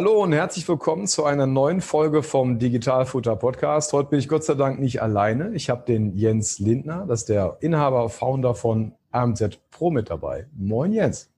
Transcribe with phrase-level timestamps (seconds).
[0.00, 3.92] Hallo und herzlich willkommen zu einer neuen Folge vom Digitalfutter Podcast.
[3.92, 5.52] Heute bin ich Gott sei Dank nicht alleine.
[5.52, 10.46] Ich habe den Jens Lindner, das ist der Inhaber, Founder von AMZ Pro mit dabei.
[10.56, 11.30] Moin Jens.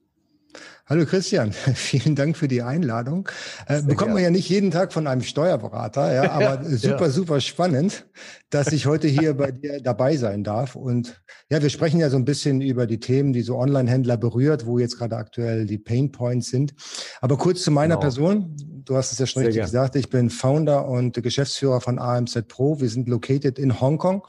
[0.86, 3.28] Hallo Christian, vielen Dank für die Einladung.
[3.68, 7.10] Äh, bekommt man ja nicht jeden Tag von einem Steuerberater, ja, aber super, ja.
[7.10, 8.04] super spannend,
[8.50, 10.74] dass ich heute hier bei dir dabei sein darf.
[10.74, 14.66] Und ja, wir sprechen ja so ein bisschen über die Themen, die so Online-Händler berührt,
[14.66, 16.74] wo jetzt gerade aktuell die Pain Points sind.
[17.20, 18.00] Aber kurz zu meiner genau.
[18.00, 18.56] Person.
[18.84, 19.66] Du hast es ja schon Sehr richtig gern.
[19.66, 19.94] gesagt.
[19.94, 22.80] Ich bin Founder und Geschäftsführer von AMZ Pro.
[22.80, 24.26] Wir sind located in Hongkong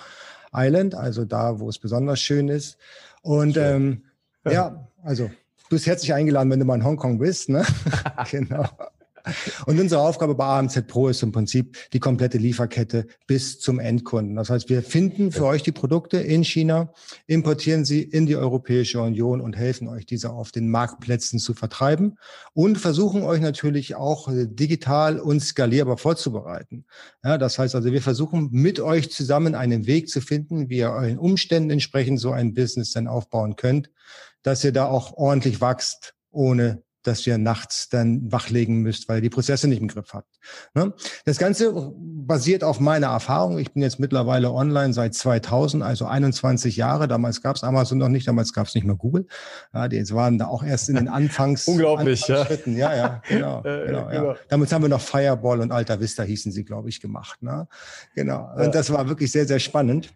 [0.54, 2.78] Island, also da, wo es besonders schön ist.
[3.24, 4.04] Und schön.
[4.46, 5.32] ähm, ja, also
[5.74, 7.50] Du bist herzlich eingeladen, wenn du mal in Hongkong bist.
[7.50, 7.66] Ne?
[8.30, 8.64] genau.
[9.66, 14.36] Und unsere Aufgabe bei AMZ Pro ist im Prinzip die komplette Lieferkette bis zum Endkunden.
[14.36, 16.94] Das heißt, wir finden für euch die Produkte in China,
[17.28, 22.18] importieren sie in die Europäische Union und helfen euch, diese auf den Marktplätzen zu vertreiben
[22.54, 26.86] und versuchen euch natürlich auch digital und skalierbar vorzubereiten.
[27.24, 30.92] Ja, das heißt also, wir versuchen mit euch zusammen einen Weg zu finden, wie ihr
[30.92, 33.90] euren Umständen entsprechend so ein Business dann aufbauen könnt,
[34.42, 39.22] dass ihr da auch ordentlich wächst, ohne dass ihr nachts dann wachlegen müsst, weil ihr
[39.22, 40.40] die Prozesse nicht im Griff habt.
[40.74, 40.94] Ne?
[41.26, 43.60] Das Ganze basiert auf meiner Erfahrung.
[43.60, 47.08] Ich bin jetzt mittlerweile online seit 2000, also 21 Jahre.
[47.08, 49.28] Damals gab es Amazon noch nicht, damals gab es nicht mehr Google.
[49.74, 52.78] Ja, die waren da auch erst in den Anfangs Unglaublich, Anfangsschritten.
[52.78, 53.62] Ja, ja, genau.
[53.62, 54.10] genau, ja.
[54.10, 54.36] Genau.
[54.50, 57.42] Damals haben wir noch Fireball und Alta Vista hießen sie, glaube ich, gemacht.
[57.42, 57.68] Ne?
[58.16, 58.50] Genau.
[58.56, 60.14] Und das war wirklich sehr, sehr spannend.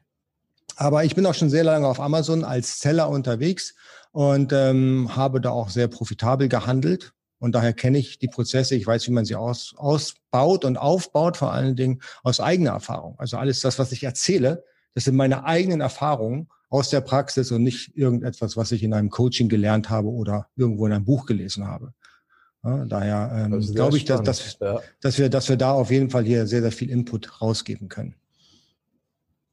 [0.76, 3.74] Aber ich bin auch schon sehr lange auf Amazon als Seller unterwegs
[4.18, 7.14] und ähm, habe da auch sehr profitabel gehandelt.
[7.38, 11.38] Und daher kenne ich die Prozesse, ich weiß, wie man sie aus, ausbaut und aufbaut,
[11.38, 13.14] vor allen Dingen aus eigener Erfahrung.
[13.20, 14.64] Also alles das, was ich erzähle,
[14.96, 19.12] das sind meine eigenen Erfahrungen aus der Praxis und nicht irgendetwas, was ich in einem
[19.12, 21.94] Coaching gelernt habe oder irgendwo in einem Buch gelesen habe.
[22.64, 24.80] Ja, daher ähm, glaube ich, dass, dass, ja.
[25.00, 28.16] dass, wir, dass wir da auf jeden Fall hier sehr, sehr viel Input rausgeben können.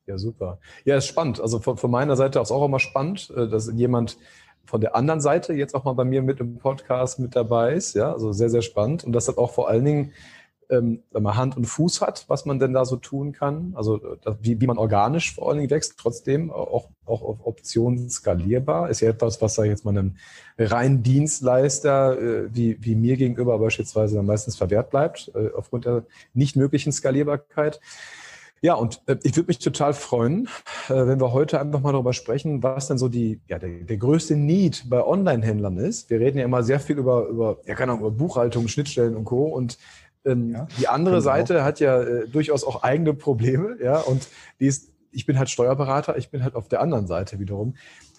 [0.06, 0.58] Ja, super.
[0.84, 1.40] Ja, ist spannend.
[1.40, 4.18] Also von, von meiner Seite aus auch immer spannend, äh, dass jemand
[4.64, 7.94] von der anderen Seite jetzt auch mal bei mir mit im Podcast mit dabei ist.
[7.94, 9.04] Ja, also sehr, sehr spannend.
[9.04, 10.12] Und das hat auch vor allen Dingen
[10.70, 13.72] ähm, wenn man Hand und Fuß hat, was man denn da so tun kann.
[13.76, 18.10] Also das, wie, wie man organisch vor allen Dingen wächst, trotzdem auch, auch auf Optionen
[18.10, 18.90] skalierbar.
[18.90, 20.16] Ist ja etwas, was da jetzt mal einem
[20.58, 26.04] reinen Dienstleister äh, wie, wie mir gegenüber beispielsweise dann meistens verwehrt bleibt, äh, aufgrund der
[26.32, 27.80] nicht möglichen Skalierbarkeit.
[28.64, 30.48] Ja, und äh, ich würde mich total freuen,
[30.88, 33.98] äh, wenn wir heute einfach mal darüber sprechen, was denn so die, ja, der, der
[33.98, 36.08] größte Need bei Online-Händlern ist.
[36.08, 39.24] Wir reden ja immer sehr viel über, über, ja, keine Ahnung, über Buchhaltung, Schnittstellen und
[39.24, 39.48] Co.
[39.48, 39.76] Und
[40.24, 41.64] ähm, ja, die andere Seite auch.
[41.66, 46.16] hat ja äh, durchaus auch eigene Probleme, ja, und die ist, ich bin halt Steuerberater,
[46.16, 47.74] ich bin halt auf der anderen Seite wiederum.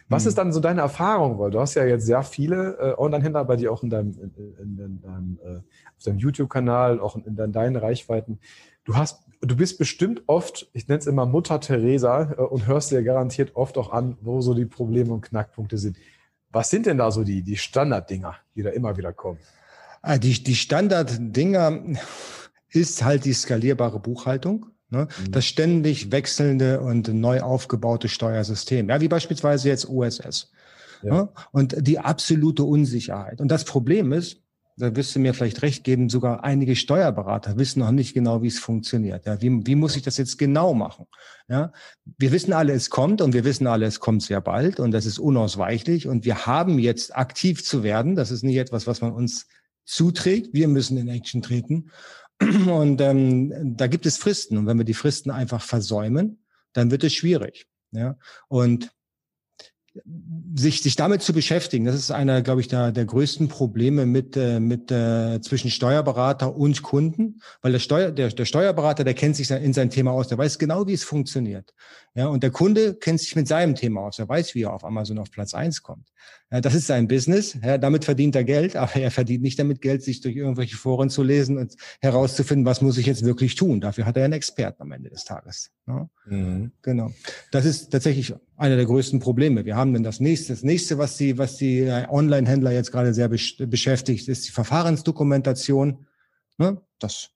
[0.09, 0.29] Was hm.
[0.29, 1.39] ist dann so deine Erfahrung?
[1.39, 4.31] Weil du hast ja jetzt sehr viele äh, Online-Händler bei dir auch in deinem, in,
[4.59, 8.37] in, in deinem äh, auf deinem YouTube-Kanal, auch in, in deinen Reichweiten.
[8.83, 12.91] Du hast du bist bestimmt oft, ich nenne es immer Mutter Teresa äh, und hörst
[12.91, 15.97] dir garantiert oft auch an, wo so die Probleme und Knackpunkte sind.
[16.51, 19.39] Was sind denn da so die, die Standarddinger, die da immer wieder kommen?
[20.01, 21.81] Ah, die, die Standarddinger
[22.69, 24.67] ist halt die skalierbare Buchhaltung.
[24.89, 25.07] Ne?
[25.25, 25.31] Mhm.
[25.31, 28.89] Das ständig wechselnde und neu aufgebaute Steuersystem.
[28.89, 30.51] Ja, wie beispielsweise jetzt OSS.
[31.01, 31.13] Ja.
[31.13, 31.29] Ne?
[31.51, 33.41] Und die absolute Unsicherheit.
[33.41, 34.41] Und das Problem ist,
[34.77, 38.47] da wirst du mir vielleicht recht geben, sogar einige Steuerberater wissen noch nicht genau, wie
[38.47, 39.25] es funktioniert.
[39.25, 41.07] Ja, wie, wie muss ich das jetzt genau machen?
[41.47, 41.71] Ja,
[42.17, 45.05] wir wissen alle, es kommt und wir wissen alle, es kommt sehr bald und das
[45.05, 48.15] ist unausweichlich und wir haben jetzt aktiv zu werden.
[48.15, 49.47] Das ist nicht etwas, was man uns
[49.85, 50.53] zuträgt.
[50.53, 51.91] Wir müssen in Action treten.
[52.41, 54.57] Und ähm, da gibt es Fristen.
[54.57, 56.43] Und wenn wir die Fristen einfach versäumen,
[56.73, 57.67] dann wird es schwierig.
[57.91, 58.17] Ja,
[58.49, 58.91] und
[60.55, 64.35] sich, sich damit zu beschäftigen, das ist einer, glaube ich, der, der größten Probleme mit,
[64.35, 69.35] äh, mit äh, zwischen Steuerberater und Kunden, weil der, Steuer, der, der Steuerberater, der kennt
[69.35, 71.73] sich in sein Thema aus, der weiß genau, wie es funktioniert.
[72.13, 74.83] Ja, und der Kunde kennt sich mit seinem Thema aus, er weiß, wie er auf
[74.83, 76.09] Amazon auf Platz eins kommt.
[76.51, 79.81] Ja, das ist sein Business, ja, damit verdient er Geld, aber er verdient nicht damit
[79.81, 83.81] Geld, sich durch irgendwelche Foren zu lesen und herauszufinden, was muss ich jetzt wirklich tun.
[83.81, 85.71] Dafür hat er einen Experten am Ende des Tages.
[85.87, 86.07] Ja?
[86.27, 86.71] Mhm.
[86.83, 87.11] Genau.
[87.51, 89.65] Das ist tatsächlich einer der größten Probleme.
[89.65, 93.13] Wir haben dann das nächste, das nächste, was die, was die äh, Online-Händler jetzt gerade
[93.15, 96.05] sehr beschäftigt, ist die Verfahrensdokumentation.
[96.59, 96.79] Ne?
[96.99, 97.31] Das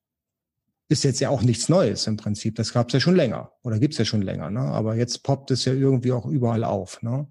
[0.89, 2.55] ist jetzt ja auch nichts Neues im Prinzip.
[2.55, 4.49] Das gab es ja schon länger oder gibt es ja schon länger.
[4.49, 4.59] Ne?
[4.59, 7.01] Aber jetzt poppt es ja irgendwie auch überall auf.
[7.03, 7.27] Ne?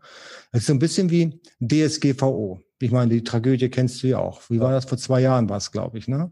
[0.53, 2.61] Das ist so ein bisschen wie DSGVO.
[2.81, 4.43] Ich meine, die Tragödie kennst du ja auch.
[4.49, 4.85] Wie war das?
[4.85, 6.07] Vor zwei Jahren war es, glaube ich.
[6.07, 6.31] Ne?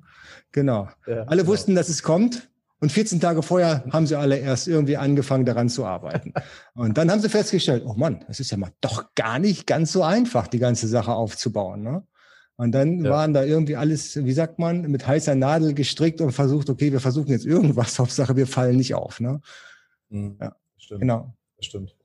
[0.53, 0.89] Genau.
[1.07, 1.53] Ja, alle genau.
[1.53, 2.49] wussten, dass es kommt.
[2.79, 6.33] Und 14 Tage vorher haben sie alle erst irgendwie angefangen, daran zu arbeiten.
[6.75, 9.93] Und dann haben sie festgestellt, oh Mann, das ist ja mal doch gar nicht ganz
[9.93, 11.83] so einfach, die ganze Sache aufzubauen.
[11.83, 12.07] Ne?
[12.57, 13.11] Und dann ja.
[13.11, 17.01] waren da irgendwie alles, wie sagt man, mit heißer Nadel gestrickt und versucht, okay, wir
[17.01, 19.21] versuchen jetzt irgendwas, Hauptsache wir fallen nicht auf.
[19.21, 19.41] Ne?
[20.09, 21.01] Mhm, ja, stimmt.
[21.01, 21.35] Genau.
[21.57, 21.96] Das stimmt.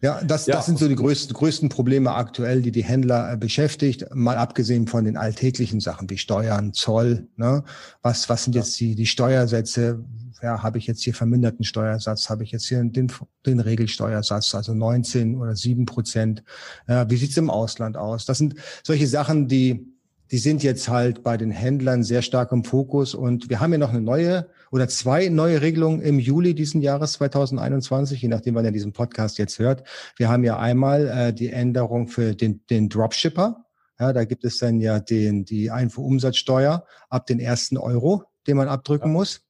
[0.00, 0.56] Ja, das, ja.
[0.56, 4.06] das sind so die größten, größten Probleme aktuell, die die Händler äh, beschäftigt.
[4.14, 7.28] Mal abgesehen von den alltäglichen Sachen wie Steuern, Zoll.
[7.36, 7.64] Ne?
[8.02, 8.62] Was, was sind ja.
[8.62, 10.04] jetzt die, die Steuersätze?
[10.42, 12.28] Ja, habe ich jetzt hier verminderten Steuersatz?
[12.28, 13.10] Habe ich jetzt hier den,
[13.46, 16.44] den Regelsteuersatz, also 19 oder 7 Prozent?
[16.86, 18.26] Ja, wie sieht's im Ausland aus?
[18.26, 19.93] Das sind solche Sachen, die,
[20.30, 23.14] die sind jetzt halt bei den Händlern sehr stark im Fokus.
[23.14, 27.12] Und wir haben ja noch eine neue oder zwei neue Regelungen im Juli diesen Jahres
[27.12, 29.86] 2021, je nachdem, wann ihr diesen Podcast jetzt hört.
[30.16, 33.64] Wir haben ja einmal äh, die Änderung für den, den Dropshipper.
[34.00, 38.68] Ja, da gibt es dann ja den, die Einfuhrumsatzsteuer ab den ersten Euro, den man
[38.68, 39.12] abdrücken ja.
[39.12, 39.43] muss.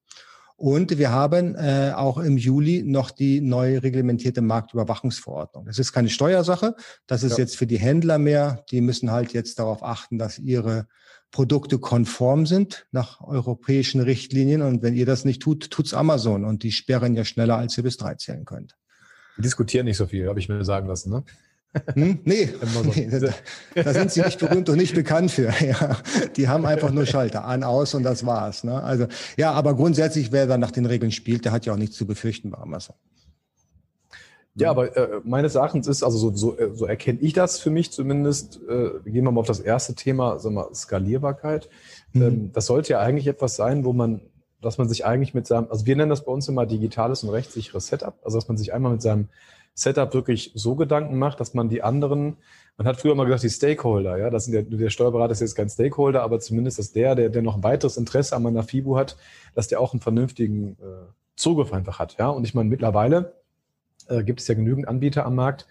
[0.64, 5.66] Und wir haben äh, auch im Juli noch die neu reglementierte Marktüberwachungsverordnung.
[5.66, 6.74] Das ist keine Steuersache.
[7.06, 7.40] Das ist ja.
[7.40, 8.64] jetzt für die Händler mehr.
[8.70, 10.86] Die müssen halt jetzt darauf achten, dass ihre
[11.30, 14.62] Produkte konform sind nach europäischen Richtlinien.
[14.62, 16.46] Und wenn ihr das nicht tut, tut's Amazon.
[16.46, 18.74] Und die sperren ja schneller, als ihr bis drei zählen könnt.
[19.36, 21.10] Die diskutieren nicht so viel, habe ich mir sagen lassen.
[21.10, 21.24] Ne?
[21.94, 22.20] Hm?
[22.24, 22.50] Nee,
[22.94, 25.52] nee da, da, sind sie nicht berühmt und nicht bekannt für.
[25.64, 25.96] Ja,
[26.36, 28.64] die haben einfach nur Schalter an, aus und das war's.
[28.64, 28.82] Ne?
[28.82, 29.06] Also
[29.36, 32.06] ja, aber grundsätzlich, wer da nach den Regeln spielt, der hat ja auch nichts zu
[32.06, 32.94] befürchten bei Amazon.
[34.56, 37.70] Ja, aber äh, meines Erachtens ist, also so, so, äh, so erkenne ich das für
[37.70, 41.68] mich zumindest, äh, gehen wir mal auf das erste Thema, sagen wir, Skalierbarkeit.
[42.12, 42.22] Mhm.
[42.22, 44.20] Ähm, das sollte ja eigentlich etwas sein, wo man,
[44.60, 47.30] dass man sich eigentlich mit seinem, also wir nennen das bei uns immer digitales und
[47.30, 49.28] rechtssicheres Setup, also dass man sich einmal mit seinem
[49.74, 52.36] Setup wirklich so Gedanken macht, dass man die anderen,
[52.76, 55.56] man hat früher mal gesagt, die Stakeholder, ja, das sind der, der Steuerberater ist jetzt
[55.56, 58.96] kein Stakeholder, aber zumindest, dass der, der, der noch ein weiteres Interesse an meiner FIBU
[58.96, 59.16] hat,
[59.54, 61.06] dass der auch einen vernünftigen äh,
[61.36, 62.28] Zugriff einfach hat, ja.
[62.28, 63.34] Und ich meine, mittlerweile
[64.08, 65.66] äh, gibt es ja genügend Anbieter am Markt,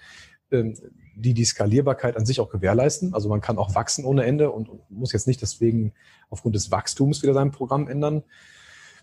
[0.51, 0.75] ähm,
[1.15, 3.13] die die Skalierbarkeit an sich auch gewährleisten.
[3.13, 5.93] Also man kann auch wachsen ohne Ende und, muss jetzt nicht deswegen
[6.29, 8.23] aufgrund des Wachstums wieder sein Programm ändern.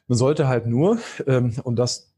[0.08, 2.09] Man sollte halt nur, ähm, und das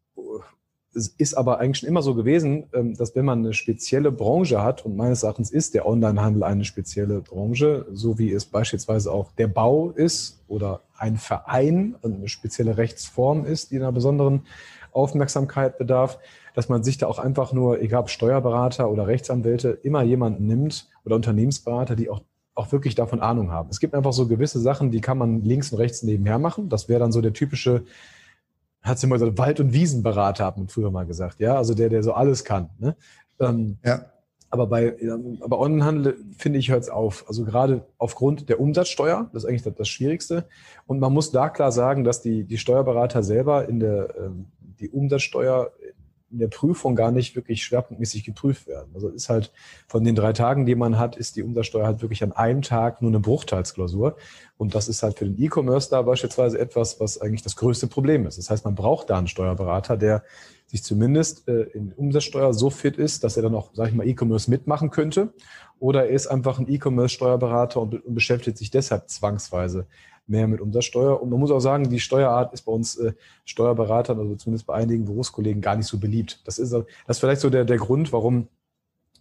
[0.95, 4.85] ist aber eigentlich schon immer so gewesen, ähm, dass wenn man eine spezielle Branche hat,
[4.85, 9.49] und meines Erachtens ist der Onlinehandel eine spezielle Branche, so wie es beispielsweise auch der
[9.49, 14.43] Bau ist oder ein Verein, eine spezielle Rechtsform ist, die einer besonderen
[14.93, 16.19] Aufmerksamkeit bedarf,
[16.55, 20.89] dass man sich da auch einfach nur, egal ob Steuerberater oder Rechtsanwälte, immer jemanden nimmt
[21.05, 22.21] oder Unternehmensberater, die auch,
[22.55, 23.71] auch wirklich davon Ahnung haben.
[23.71, 26.69] Es gibt einfach so gewisse Sachen, die kann man links und rechts nebenher machen.
[26.69, 27.85] Das wäre dann so der typische,
[28.83, 31.41] hat sie mal so Wald- und Wiesenberater, hat man früher mal gesagt.
[31.41, 32.71] Ja, also der, der so alles kann.
[32.79, 32.97] Ne?
[33.41, 34.07] Ähm, ja.
[34.51, 34.95] Aber bei,
[35.41, 37.25] aber Onlinehandel, finde ich, hört es auf.
[37.27, 40.45] Also gerade aufgrund der Umsatzsteuer, das ist eigentlich das, das, Schwierigste.
[40.87, 44.47] Und man muss da klar sagen, dass die, die Steuerberater selber in der, ähm,
[44.79, 45.71] die Umsatzsteuer
[46.33, 48.91] in der Prüfung gar nicht wirklich schwerpunktmäßig geprüft werden.
[48.95, 49.53] Also ist halt
[49.87, 53.03] von den drei Tagen, die man hat, ist die Umsatzsteuer halt wirklich an einem Tag
[53.03, 54.17] nur eine Bruchteilsklausur.
[54.57, 58.27] Und das ist halt für den E-Commerce da beispielsweise etwas, was eigentlich das größte Problem
[58.27, 58.39] ist.
[58.39, 60.25] Das heißt, man braucht da einen Steuerberater, der
[60.67, 64.09] sich zumindest äh, in Umsatzsteuer so fit ist, dass er dann auch, sage ich mal,
[64.09, 65.35] E-Commerce mitmachen könnte.
[65.79, 69.87] Oder er ist einfach ein E-Commerce-Steuerberater und, und beschäftigt sich deshalb zwangsweise
[70.27, 71.21] mehr mit Umsatzsteuer.
[71.21, 73.13] Und man muss auch sagen, die Steuerart ist bei uns äh,
[73.45, 76.41] Steuerberatern, also zumindest bei einigen Berufskollegen, gar nicht so beliebt.
[76.47, 78.49] Das ist, das ist vielleicht so der, der Grund, warum,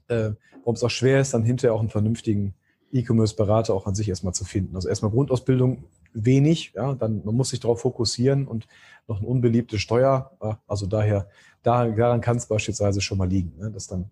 [0.07, 0.31] äh,
[0.73, 2.53] es auch schwer ist, dann hinterher auch einen vernünftigen
[2.93, 4.75] E-Commerce-Berater auch an sich erstmal zu finden.
[4.75, 8.67] Also erstmal Grundausbildung wenig, ja, dann man muss sich darauf fokussieren und
[9.07, 10.31] noch eine unbeliebte Steuer,
[10.67, 11.27] also daher,
[11.63, 14.11] da, daran kann es beispielsweise schon mal liegen, ne, dass dann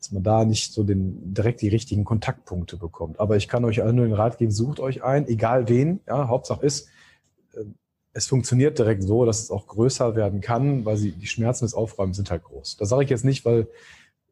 [0.00, 3.20] dass man da nicht so den, direkt die richtigen Kontaktpunkte bekommt.
[3.20, 6.00] Aber ich kann euch allen nur den Rat geben, sucht euch ein, egal wen.
[6.08, 6.88] Ja, Hauptsache ist,
[7.52, 7.64] äh,
[8.14, 11.74] es funktioniert direkt so, dass es auch größer werden kann, weil sie, die Schmerzen des
[11.74, 12.78] Aufräumens sind halt groß.
[12.78, 13.68] Das sage ich jetzt nicht, weil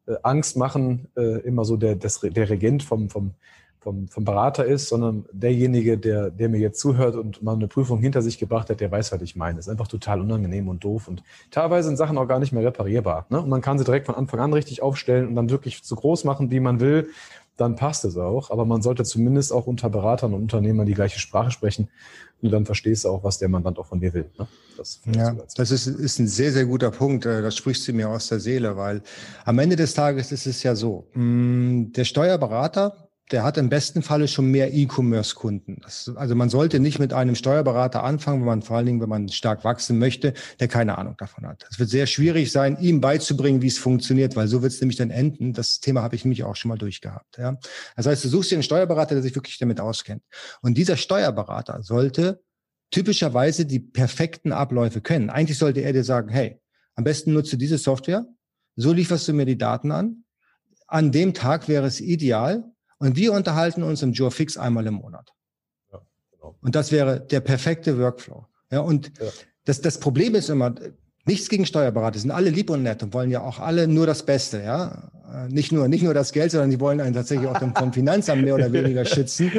[0.07, 3.35] äh, Angst machen äh, immer so der, des, der Regent vom, vom,
[3.79, 7.99] vom, vom Berater ist, sondern derjenige, der, der mir jetzt zuhört und mal eine Prüfung
[7.99, 9.55] hinter sich gebracht hat, der weiß, was ich meine.
[9.55, 11.07] Das ist einfach total unangenehm und doof.
[11.07, 13.25] Und teilweise sind Sachen auch gar nicht mehr reparierbar.
[13.29, 13.41] Ne?
[13.41, 16.25] Und man kann sie direkt von Anfang an richtig aufstellen und dann wirklich so groß
[16.25, 17.09] machen, wie man will.
[17.55, 18.51] Dann passt es auch.
[18.51, 21.89] Aber man sollte zumindest auch unter Beratern und Unternehmern die gleiche Sprache sprechen.
[22.41, 24.29] Und dann verstehst du auch, was der Mandant auch von dir will.
[24.37, 24.47] Ne?
[24.77, 27.25] Das, ja, das ist, ist ein sehr, sehr guter Punkt.
[27.25, 29.01] Äh, das sprichst du mir aus der Seele, weil
[29.45, 34.01] am Ende des Tages ist es ja so, mm, der Steuerberater, der hat im besten
[34.01, 35.81] Falle schon mehr E-Commerce-Kunden.
[36.15, 39.29] Also man sollte nicht mit einem Steuerberater anfangen, wenn man vor allen Dingen, wenn man
[39.29, 41.65] stark wachsen möchte, der keine Ahnung davon hat.
[41.69, 44.97] Es wird sehr schwierig sein, ihm beizubringen, wie es funktioniert, weil so wird es nämlich
[44.97, 45.53] dann enden.
[45.53, 47.37] Das Thema habe ich nämlich auch schon mal durchgehabt.
[47.37, 47.57] Ja?
[47.95, 50.23] Das heißt, du suchst dir einen Steuerberater, der sich wirklich damit auskennt.
[50.61, 52.41] Und dieser Steuerberater sollte
[52.91, 55.29] typischerweise die perfekten Abläufe kennen.
[55.29, 56.59] Eigentlich sollte er dir sagen, hey,
[56.95, 58.25] am besten nutze diese Software,
[58.75, 60.23] so lieferst du mir die Daten an.
[60.87, 62.63] An dem Tag wäre es ideal,
[62.99, 65.33] und wir unterhalten uns im Joe Fix einmal im Monat.
[65.91, 66.01] Ja,
[66.31, 66.55] genau.
[66.61, 68.45] Und das wäre der perfekte Workflow.
[68.71, 69.27] Ja, und ja.
[69.65, 70.73] Das, das Problem ist immer,
[71.25, 74.23] nichts gegen Steuerberater, sind alle lieb und nett und wollen ja auch alle nur das
[74.25, 75.11] Beste, ja.
[75.31, 78.43] Äh, nicht nur, nicht nur das Geld, sondern die wollen einen tatsächlich auch vom Finanzamt
[78.43, 79.51] mehr oder weniger schützen.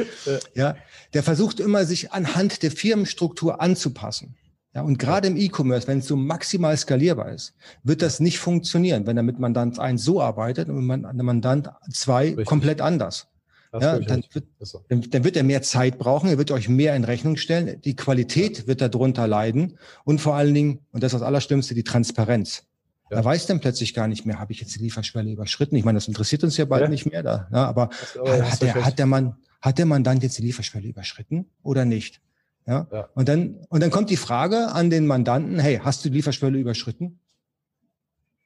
[0.55, 0.77] Ja.
[1.15, 4.35] Der versucht immer, sich anhand der Firmenstruktur anzupassen.
[4.75, 9.05] Ja, und gerade im E-Commerce, wenn es so maximal skalierbar ist, wird das nicht funktionieren,
[9.07, 13.27] wenn er mit Mandant 1 so arbeitet und mit Mandant 2 komplett anders.
[13.73, 17.37] Ja, dann wird, dann, wird er mehr Zeit brauchen, er wird euch mehr in Rechnung
[17.37, 21.75] stellen, die Qualität wird darunter leiden und vor allen Dingen, und das ist das Allerschlimmste,
[21.75, 22.65] die Transparenz.
[23.11, 23.19] Ja.
[23.19, 25.77] Er weiß dann plötzlich gar nicht mehr, habe ich jetzt die Lieferschwelle überschritten?
[25.77, 26.89] Ich meine, das interessiert uns ja bald ja.
[26.89, 27.49] nicht mehr da.
[27.53, 31.47] Ja, aber, aber hat, der, hat, der Mann, hat der Mandant jetzt die Lieferschwelle überschritten
[31.63, 32.21] oder nicht?
[32.67, 32.87] Ja?
[32.93, 33.09] ja?
[33.15, 36.59] Und, dann, und dann kommt die Frage an den Mandanten, hey, hast du die Lieferschwelle
[36.59, 37.21] überschritten?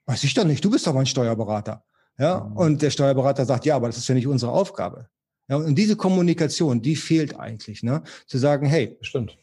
[0.07, 1.85] Weiß ich doch nicht, du bist doch mein Steuerberater.
[2.19, 2.57] Ja, mhm.
[2.57, 5.09] und der Steuerberater sagt, ja, aber das ist ja nicht unsere Aufgabe.
[5.49, 8.03] Ja, und diese Kommunikation, die fehlt eigentlich, ne?
[8.27, 9.37] Zu sagen, hey, stimmt.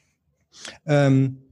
[0.86, 1.44] Ähm,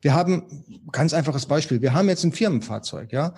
[0.00, 1.80] wir haben ganz einfaches Beispiel.
[1.80, 3.34] Wir haben jetzt ein Firmenfahrzeug, ja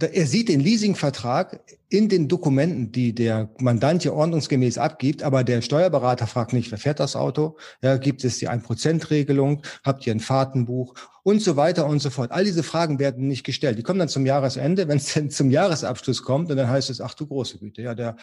[0.00, 5.62] er sieht den Leasingvertrag in den Dokumenten, die der Mandant hier ordnungsgemäß abgibt, aber der
[5.62, 7.56] Steuerberater fragt nicht, wer fährt das Auto?
[7.82, 9.62] Ja, gibt es die 1%-Regelung?
[9.84, 10.94] Habt ihr ein Fahrtenbuch?
[11.22, 12.32] Und so weiter und so fort.
[12.32, 13.78] All diese Fragen werden nicht gestellt.
[13.78, 17.00] Die kommen dann zum Jahresende, wenn es dann zum Jahresabschluss kommt, und dann heißt es,
[17.00, 18.16] ach du große Güte, ja, der,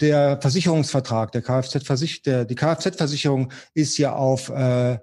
[0.00, 4.98] der Versicherungsvertrag, der Kfz-Versicherung, die Kfz-Versicherung ist ja auf äh,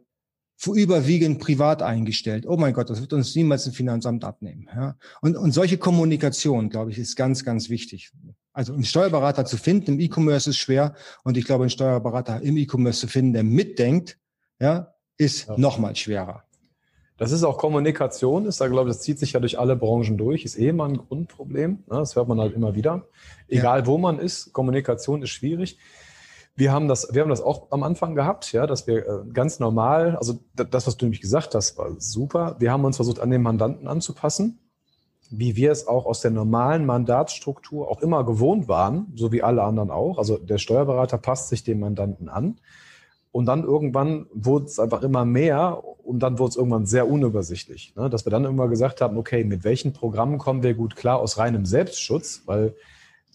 [0.72, 2.46] überwiegend privat eingestellt.
[2.48, 4.70] Oh mein Gott, das wird uns niemals ein Finanzamt abnehmen.
[4.74, 4.96] Ja?
[5.22, 8.12] Und, und solche Kommunikation, glaube ich, ist ganz, ganz wichtig.
[8.53, 10.93] Also einen Steuerberater zu finden im E-Commerce ist schwer
[11.24, 14.17] und ich glaube, einen Steuerberater im E-Commerce zu finden, der mitdenkt,
[14.60, 15.58] ja, ist ja.
[15.58, 16.43] noch mal schwerer.
[17.17, 20.17] Das ist auch Kommunikation, ist da, glaube ich, das zieht sich ja durch alle Branchen
[20.17, 21.72] durch, ist eh immer ein Grundproblem.
[21.72, 21.84] Ne?
[21.88, 23.08] Das hört man halt immer wieder.
[23.48, 23.86] Egal ja.
[23.86, 25.77] wo man ist, Kommunikation ist schwierig.
[26.55, 29.60] Wir haben das, wir haben das auch am Anfang gehabt, ja, dass wir äh, ganz
[29.60, 32.55] normal, also das, was du nämlich gesagt hast, war super.
[32.60, 34.60] Wir haben uns versucht, an den Mandanten anzupassen,
[35.31, 39.63] wie wir es auch aus der normalen Mandatsstruktur auch immer gewohnt waren, so wie alle
[39.63, 40.19] anderen auch.
[40.19, 42.60] Also der Steuerberater passt sich dem Mandanten an.
[43.31, 47.95] Und dann irgendwann wurde es einfach immer mehr und dann wurde es irgendwann sehr unübersichtlich.
[47.95, 48.12] Ne?
[48.12, 51.39] Dass wir dann immer gesagt haben, okay, mit welchen Programmen kommen wir gut klar aus
[51.39, 52.75] reinem Selbstschutz, weil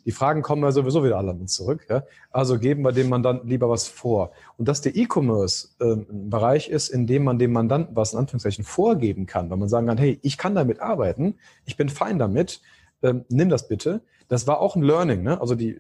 [0.08, 1.84] die Fragen kommen ja sowieso wieder alle an uns zurück.
[1.90, 2.02] Ja?
[2.30, 4.32] Also geben wir dem Mandanten lieber was vor.
[4.56, 8.18] Und dass der E-Commerce ähm, ein Bereich ist, in dem man dem Mandanten was in
[8.18, 11.34] Anführungszeichen vorgeben kann, weil man sagen kann, hey, ich kann damit arbeiten,
[11.66, 12.62] ich bin fein damit,
[13.02, 14.00] ähm, nimm das bitte.
[14.28, 15.42] Das war auch ein Learning, ne?
[15.42, 15.78] also die,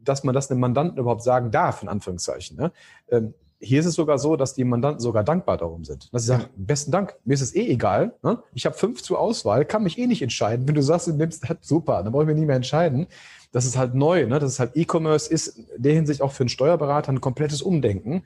[0.00, 2.56] dass man das einem Mandanten überhaupt sagen darf, in Anführungszeichen.
[2.56, 2.72] Ne?
[3.12, 6.12] Ähm, hier ist es sogar so, dass die Mandanten sogar dankbar darum sind.
[6.12, 8.14] Dass sie sagen, besten Dank, mir ist es eh egal.
[8.22, 8.42] Ne?
[8.54, 10.68] Ich habe fünf zur Auswahl, kann mich eh nicht entscheiden.
[10.68, 13.08] Wenn du sagst, du nimmst, super, dann brauche ich mich nie mehr entscheiden
[13.52, 14.38] das ist halt neu, ne?
[14.38, 18.24] das ist halt E-Commerce, ist in der Hinsicht auch für einen Steuerberater ein komplettes Umdenken.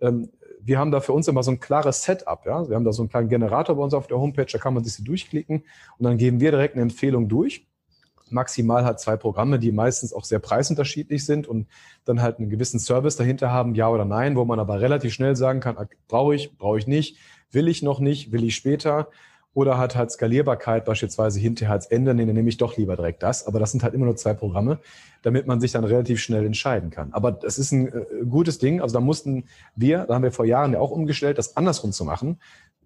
[0.00, 2.44] Ähm, wir haben da für uns immer so ein klares Setup.
[2.46, 2.68] Ja?
[2.68, 4.82] Wir haben da so einen kleinen Generator bei uns auf der Homepage, da kann man
[4.82, 5.64] sich durchklicken
[5.98, 7.66] und dann geben wir direkt eine Empfehlung durch.
[8.30, 11.66] Maximal halt zwei Programme, die meistens auch sehr preisunterschiedlich sind und
[12.04, 15.36] dann halt einen gewissen Service dahinter haben, ja oder nein, wo man aber relativ schnell
[15.36, 15.76] sagen kann,
[16.08, 17.18] brauche ich, brauche ich nicht,
[17.50, 19.08] will ich noch nicht, will ich später
[19.54, 23.22] oder hat halt Skalierbarkeit beispielsweise hinterher als Ende, nee, dann nehme ich doch lieber direkt
[23.22, 23.46] das.
[23.46, 24.80] Aber das sind halt immer nur zwei Programme,
[25.24, 27.12] damit man sich dann relativ schnell entscheiden kann.
[27.12, 28.80] Aber das ist ein äh, gutes Ding.
[28.80, 32.04] Also da mussten wir, da haben wir vor Jahren ja auch umgestellt, das andersrum zu
[32.04, 32.38] machen.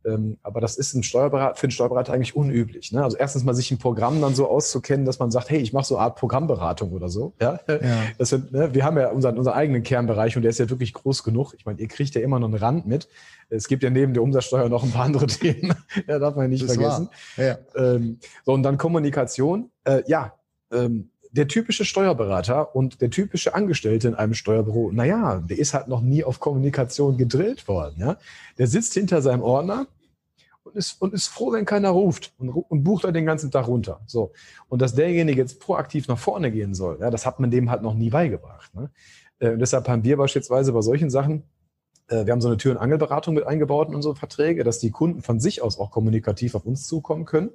[0.05, 2.93] Ähm, aber das ist ein Steuerberater, für einen Steuerberater eigentlich unüblich.
[2.93, 3.03] Ne?
[3.03, 5.85] Also erstens mal sich ein Programm dann so auszukennen, dass man sagt, hey, ich mache
[5.85, 7.35] so eine Art Programmberatung oder so.
[7.41, 7.59] Ja?
[7.69, 7.79] ja.
[8.17, 8.73] Das sind, ne?
[8.73, 11.55] Wir haben ja unseren, unseren eigenen Kernbereich und der ist ja wirklich groß genug.
[11.59, 13.09] Ich meine, ihr kriegt ja immer noch einen Rand mit.
[13.51, 15.75] Es gibt ja neben der Umsatzsteuer noch ein paar andere Themen.
[16.07, 17.09] ja, darf man nicht das vergessen.
[17.37, 17.59] Ja.
[17.75, 19.71] Ähm, so, und dann Kommunikation.
[19.83, 20.35] Äh, ja,
[20.71, 25.89] ähm, der typische Steuerberater und der typische Angestellte in einem Steuerbüro, naja, der ist halt
[25.89, 27.97] noch nie auf Kommunikation gedrillt worden.
[27.99, 28.17] Ja?
[28.57, 29.87] Der sitzt hinter seinem Ordner
[30.63, 33.69] und ist, und ist froh, wenn keiner ruft und, und bucht er den ganzen Tag
[33.69, 34.01] runter.
[34.07, 34.33] So.
[34.69, 37.83] Und dass derjenige jetzt proaktiv nach vorne gehen soll, ja, das hat man dem halt
[37.83, 38.75] noch nie beigebracht.
[38.75, 38.91] Ne?
[39.39, 41.45] Äh, deshalb haben wir beispielsweise bei solchen Sachen,
[42.09, 44.91] äh, wir haben so eine Tür- und Angelberatung mit eingebaut in unsere Verträge, dass die
[44.91, 47.51] Kunden von sich aus auch kommunikativ auf uns zukommen können.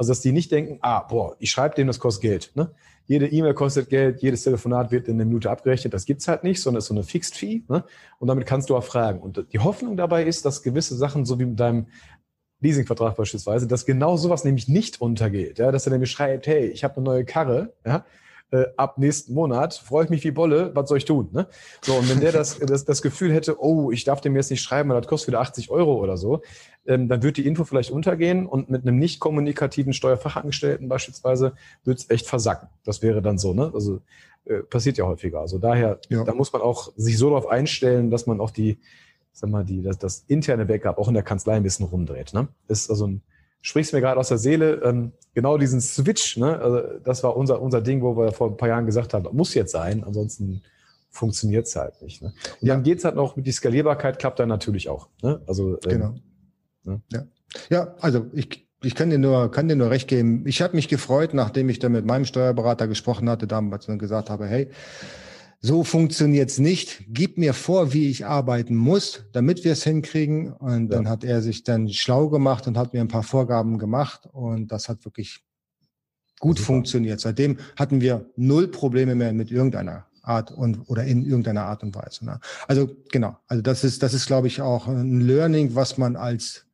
[0.00, 2.52] Also dass die nicht denken, ah, boah, ich schreibe dem, das kostet Geld.
[2.54, 2.70] Ne?
[3.04, 5.92] Jede E-Mail kostet Geld, jedes Telefonat wird in einer Minute abgerechnet.
[5.92, 7.64] Das gibt's halt nicht, sondern es ist so eine Fixed Fee.
[7.68, 7.84] Ne?
[8.18, 9.20] Und damit kannst du auch fragen.
[9.20, 11.88] Und die Hoffnung dabei ist, dass gewisse Sachen, so wie mit deinem
[12.60, 15.58] Leasingvertrag beispielsweise, dass genau sowas nämlich nicht untergeht.
[15.58, 15.70] Ja?
[15.70, 18.06] Dass er nämlich schreibt, hey, ich habe eine neue Karre, ja?
[18.52, 21.28] Äh, ab nächsten Monat freue ich mich wie Bolle, was soll ich tun?
[21.32, 21.46] Ne?
[21.82, 24.62] So, und wenn der das, das, das Gefühl hätte, oh, ich darf dem jetzt nicht
[24.62, 26.42] schreiben, weil das kostet wieder 80 Euro oder so,
[26.86, 31.54] ähm, dann wird die Info vielleicht untergehen und mit einem nicht kommunikativen Steuerfachangestellten beispielsweise
[31.84, 32.68] wird es echt versacken.
[32.84, 33.70] Das wäre dann so, ne?
[33.74, 34.00] Also
[34.46, 35.40] äh, passiert ja häufiger.
[35.40, 36.24] Also daher, ja.
[36.24, 38.78] da muss man auch sich so darauf einstellen, dass man auch die,
[39.32, 42.32] sag mal, die, das, das interne Backup auch in der Kanzlei ein bisschen rumdreht.
[42.32, 42.48] Ne?
[42.66, 43.22] Ist also ein
[43.62, 46.58] sprichst mir gerade aus der Seele, ähm, genau diesen Switch, ne?
[46.58, 49.54] also das war unser, unser Ding, wo wir vor ein paar Jahren gesagt haben, muss
[49.54, 50.62] jetzt sein, ansonsten
[51.10, 52.22] funktioniert es halt nicht.
[52.22, 52.32] Ne?
[52.60, 52.74] Und ja.
[52.74, 55.08] dann geht's halt noch mit die Skalierbarkeit, klappt dann natürlich auch.
[55.22, 55.40] Ne?
[55.46, 56.14] Also, ähm, genau.
[56.84, 57.00] Ne?
[57.12, 57.26] Ja.
[57.68, 60.44] ja, also ich, ich kann dir nur, kann dir nur recht geben.
[60.46, 64.30] Ich habe mich gefreut, nachdem ich da mit meinem Steuerberater gesprochen hatte, damals und gesagt
[64.30, 64.70] habe, hey,
[65.60, 67.04] so funktioniert's nicht.
[67.08, 70.52] Gib mir vor, wie ich arbeiten muss, damit wir es hinkriegen.
[70.52, 74.26] Und dann hat er sich dann schlau gemacht und hat mir ein paar Vorgaben gemacht.
[74.32, 75.40] Und das hat wirklich
[76.38, 76.66] gut Super.
[76.66, 77.20] funktioniert.
[77.20, 81.94] Seitdem hatten wir null Probleme mehr mit irgendeiner Art und oder in irgendeiner Art und
[81.94, 82.24] Weise.
[82.24, 82.40] Ne?
[82.66, 86.66] Also genau, also das ist, das ist, glaube ich, auch ein Learning, was man als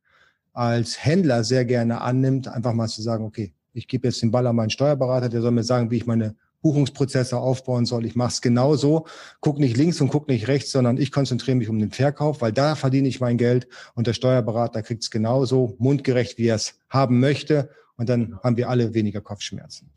[0.53, 4.47] als Händler sehr gerne annimmt, einfach mal zu sagen, okay, ich gebe jetzt den Ball
[4.47, 8.05] an meinen Steuerberater, der soll mir sagen, wie ich meine Buchungsprozesse aufbauen soll.
[8.05, 9.07] Ich mache es genauso,
[9.39, 12.51] guck nicht links und guck nicht rechts, sondern ich konzentriere mich um den Verkauf, weil
[12.51, 16.79] da verdiene ich mein Geld und der Steuerberater kriegt es genauso mundgerecht, wie er es
[16.89, 17.69] haben möchte.
[17.95, 19.89] Und dann haben wir alle weniger Kopfschmerzen.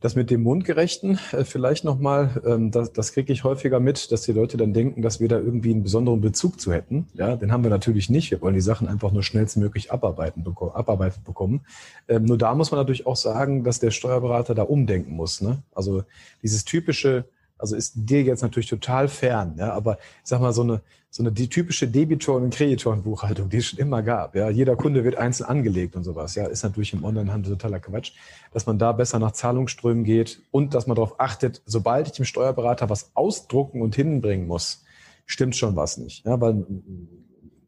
[0.00, 4.22] Das mit dem Mundgerechten äh, vielleicht nochmal, ähm, das, das kriege ich häufiger mit, dass
[4.22, 7.08] die Leute dann denken, dass wir da irgendwie einen besonderen Bezug zu hätten.
[7.14, 8.30] Ja, den haben wir natürlich nicht.
[8.30, 11.62] Wir wollen die Sachen einfach nur schnellstmöglich abarbeiten, beko abarbeitet bekommen.
[12.08, 15.40] Ähm, nur da muss man natürlich auch sagen, dass der Steuerberater da umdenken muss.
[15.40, 15.58] Ne?
[15.74, 16.04] Also
[16.42, 17.24] dieses typische,
[17.58, 21.22] also ist dir jetzt natürlich total fern, ja, aber ich sag mal, so eine, so
[21.22, 24.34] eine die typische Debitoren- und Kreditorenbuchhaltung, die es schon immer gab.
[24.34, 26.34] Ja, jeder Kunde wird einzeln angelegt und sowas.
[26.34, 28.12] Ja, ist natürlich im Onlinehandel totaler Quatsch,
[28.52, 32.24] dass man da besser nach Zahlungsströmen geht und dass man darauf achtet, sobald ich dem
[32.24, 34.84] Steuerberater was ausdrucken und hinbringen muss,
[35.26, 36.24] stimmt schon was nicht.
[36.26, 36.66] Ja, weil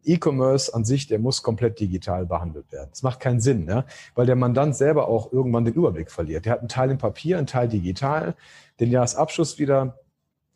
[0.05, 2.89] E-Commerce an sich, der muss komplett digital behandelt werden.
[2.91, 3.85] Das macht keinen Sinn, ja?
[4.15, 6.47] weil der Mandant selber auch irgendwann den Überblick verliert.
[6.47, 8.35] Der hat einen Teil im Papier, einen Teil digital
[8.81, 9.99] den Jahresabschluss wieder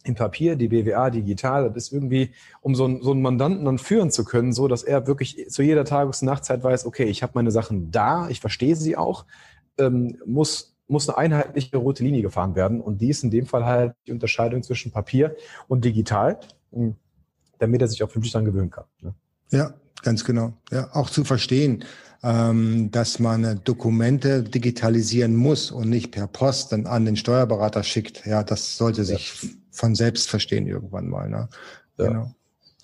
[0.05, 3.79] in Papier, die BWA digital, das ist irgendwie, um so einen, so einen Mandanten dann
[3.79, 7.23] führen zu können, so dass er wirklich zu jeder Tages- und Nachtzeit weiß, okay, ich
[7.23, 9.25] habe meine Sachen da, ich verstehe sie auch,
[9.79, 12.83] ähm, muss, muss eine einheitliche rote Linie gefahren werden.
[12.83, 15.37] Und die ist in dem Fall halt die Unterscheidung zwischen Papier
[15.69, 16.39] und digital,
[17.59, 18.85] damit er sich auch vernünftig dann gewöhnen kann.
[19.01, 19.15] Ne?
[19.51, 20.55] Ja, ganz genau.
[20.71, 21.85] Ja, auch zu verstehen,
[22.23, 28.27] ähm, dass man Dokumente digitalisieren muss und nicht per Post dann an den Steuerberater schickt.
[28.27, 29.49] Ja, das sollte sich ja.
[29.71, 31.29] von selbst verstehen irgendwann mal.
[31.29, 31.49] Ne?
[31.99, 32.09] Ja.
[32.09, 32.35] Genau.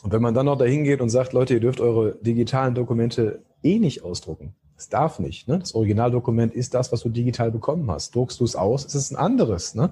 [0.03, 3.43] Und wenn man dann noch dahin geht und sagt, Leute, ihr dürft eure digitalen Dokumente
[3.63, 4.55] eh nicht ausdrucken.
[4.77, 5.47] Es darf nicht.
[5.47, 5.59] Ne?
[5.59, 8.15] Das Originaldokument ist das, was du digital bekommen hast.
[8.15, 9.75] Druckst du es aus, ist es ein anderes.
[9.75, 9.91] Ne?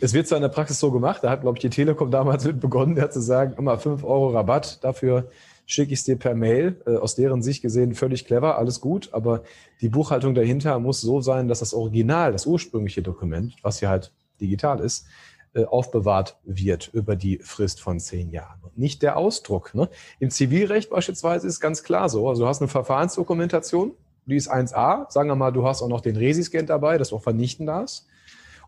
[0.00, 2.44] Es wird zwar in der Praxis so gemacht, da hat, glaube ich, die Telekom damals
[2.44, 5.30] mit begonnen, der hat zu sagen, immer fünf Euro Rabatt dafür,
[5.68, 6.80] schicke ich es dir per Mail.
[6.86, 9.44] Äh, aus deren Sicht gesehen völlig clever, alles gut, aber
[9.80, 14.12] die Buchhaltung dahinter muss so sein, dass das Original, das ursprüngliche Dokument, was ja halt
[14.40, 15.06] digital ist,
[15.54, 19.74] äh, aufbewahrt wird über die Frist von zehn Jahren und nicht der Ausdruck.
[19.74, 19.88] Ne?
[20.18, 22.28] Im Zivilrecht beispielsweise ist ganz klar so.
[22.28, 23.92] Also du hast eine Verfahrensdokumentation,
[24.24, 25.10] die ist 1a.
[25.10, 28.06] Sagen wir mal, du hast auch noch den Resiscan dabei, das du auch vernichten darfst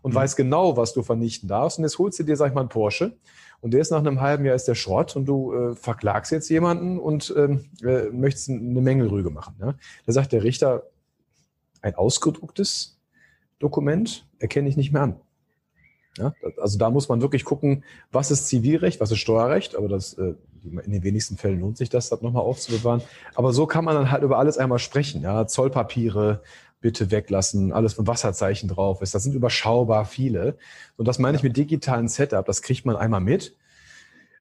[0.03, 0.15] und mhm.
[0.15, 1.79] weißt genau, was du vernichten darfst.
[1.79, 3.17] Und jetzt holst du dir, sag ich mal, einen Porsche
[3.61, 6.49] und der ist nach einem halben Jahr ist der Schrott und du äh, verklagst jetzt
[6.49, 9.55] jemanden und ähm, äh, möchtest eine Mängelrüge machen.
[9.59, 9.75] Ne?
[10.05, 10.83] Da sagt der Richter,
[11.81, 12.99] ein ausgedrucktes
[13.59, 15.15] Dokument erkenne ich nicht mehr an.
[16.17, 16.33] Ja?
[16.59, 20.33] Also da muss man wirklich gucken, was ist Zivilrecht, was ist Steuerrecht, aber das äh,
[20.63, 23.01] in den wenigsten Fällen lohnt sich das, das nochmal aufzubewahren.
[23.35, 25.21] Aber so kann man dann halt über alles einmal sprechen.
[25.21, 25.47] Ja?
[25.47, 26.41] Zollpapiere,
[26.81, 29.15] bitte weglassen, alles von Wasserzeichen drauf ist.
[29.15, 30.57] Das sind überschaubar viele.
[30.97, 32.45] Und das meine ich mit digitalen Setup.
[32.45, 33.55] Das kriegt man einmal mit,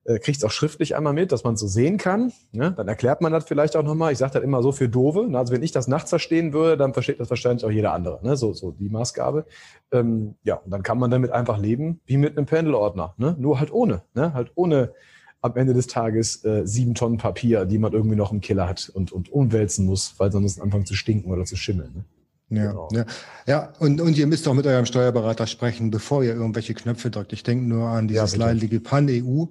[0.04, 2.32] äh, kriegt es auch schriftlich einmal mit, dass man es so sehen kann.
[2.52, 2.72] Ne?
[2.76, 4.12] Dann erklärt man das vielleicht auch nochmal.
[4.12, 5.28] Ich sage das immer so für Dove.
[5.36, 8.18] Also wenn ich das nachts verstehen würde, dann versteht das wahrscheinlich auch jeder andere.
[8.22, 8.36] Ne?
[8.36, 9.44] So, so die Maßgabe.
[9.92, 13.14] Ähm, ja, und dann kann man damit einfach leben, wie mit einem Pendelordner.
[13.18, 13.36] Ne?
[13.38, 14.02] Nur halt ohne.
[14.14, 14.32] Ne?
[14.32, 14.94] Halt ohne
[15.42, 18.90] am Ende des Tages äh, sieben Tonnen Papier, die man irgendwie noch im Keller hat
[18.92, 21.92] und, und umwälzen muss, weil sonst anfangen zu stinken oder zu schimmeln.
[21.94, 22.04] Ne?
[22.50, 22.88] Ja, genau.
[22.92, 23.04] ja.
[23.46, 27.32] ja und, und ihr müsst auch mit eurem Steuerberater sprechen, bevor ihr irgendwelche Knöpfe drückt.
[27.32, 29.44] Ich denke nur an dieses ja, leidige Pan-EU.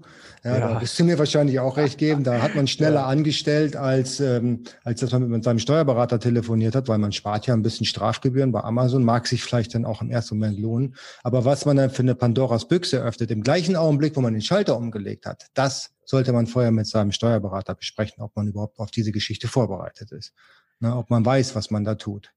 [0.44, 2.26] Ja, ja, Da wirst du mir wahrscheinlich auch recht geben.
[2.26, 3.06] Da hat man schneller ja.
[3.06, 7.54] angestellt, als, ähm, als dass man mit seinem Steuerberater telefoniert hat, weil man spart ja
[7.54, 10.96] ein bisschen Strafgebühren bei Amazon, mag sich vielleicht dann auch im ersten Moment lohnen.
[11.24, 14.42] Aber was man dann für eine Pandoras Büchse öffnet, im gleichen Augenblick, wo man den
[14.42, 18.92] Schalter umgelegt hat, das sollte man vorher mit seinem Steuerberater besprechen, ob man überhaupt auf
[18.92, 20.34] diese Geschichte vorbereitet ist.
[20.82, 22.32] Ne, ob man weiß, was man da tut.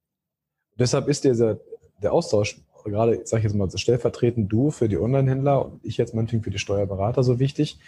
[0.78, 1.58] Deshalb ist dieser,
[2.02, 6.14] der Austausch, gerade, sage ich jetzt mal, stellvertretend du für die Online-Händler und ich jetzt
[6.14, 7.78] meinetwegen für die Steuerberater so wichtig,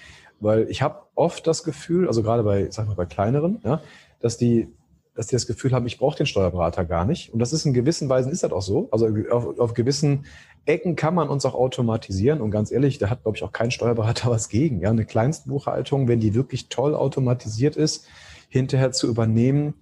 [0.41, 3.81] weil ich habe oft das Gefühl, also gerade bei, sag mal, bei kleineren, ja,
[4.21, 4.69] dass die
[5.15, 7.33] dass die das Gefühl haben, ich brauche den Steuerberater gar nicht.
[7.33, 8.89] Und das ist in gewissen Weisen ist das auch so.
[8.91, 10.27] Also auf, auf gewissen
[10.65, 12.41] Ecken kann man uns auch automatisieren.
[12.41, 14.81] Und ganz ehrlich, da hat, glaube ich, auch kein Steuerberater was gegen.
[14.81, 18.07] Ja, eine Kleinstbuchhaltung, wenn die wirklich toll automatisiert ist,
[18.49, 19.75] hinterher zu übernehmen.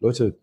[0.00, 0.36] Leute,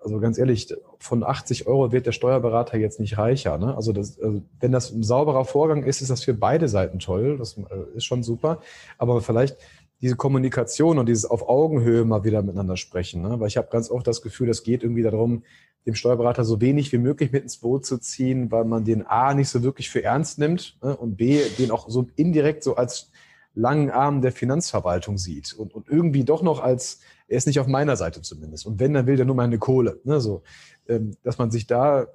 [0.00, 3.58] also ganz ehrlich, von 80 Euro wird der Steuerberater jetzt nicht reicher.
[3.58, 3.74] Ne?
[3.74, 7.38] Also, das, also wenn das ein sauberer Vorgang ist, ist das für beide Seiten toll.
[7.38, 8.60] Das äh, ist schon super.
[8.98, 9.56] Aber vielleicht
[10.00, 13.22] diese Kommunikation und dieses auf Augenhöhe mal wieder miteinander sprechen.
[13.22, 13.40] Ne?
[13.40, 15.42] Weil ich habe ganz oft das Gefühl, es geht irgendwie darum,
[15.86, 19.34] dem Steuerberater so wenig wie möglich mit ins Boot zu ziehen, weil man den A
[19.34, 20.96] nicht so wirklich für ernst nimmt ne?
[20.96, 23.10] und B, den auch so indirekt so als
[23.54, 27.66] langen Arm der Finanzverwaltung sieht und, und irgendwie doch noch als er ist nicht auf
[27.66, 28.66] meiner Seite zumindest.
[28.66, 30.00] Und wenn, dann will der nur meine Kohle.
[30.04, 30.42] Ne, so,
[31.22, 32.06] dass man sich da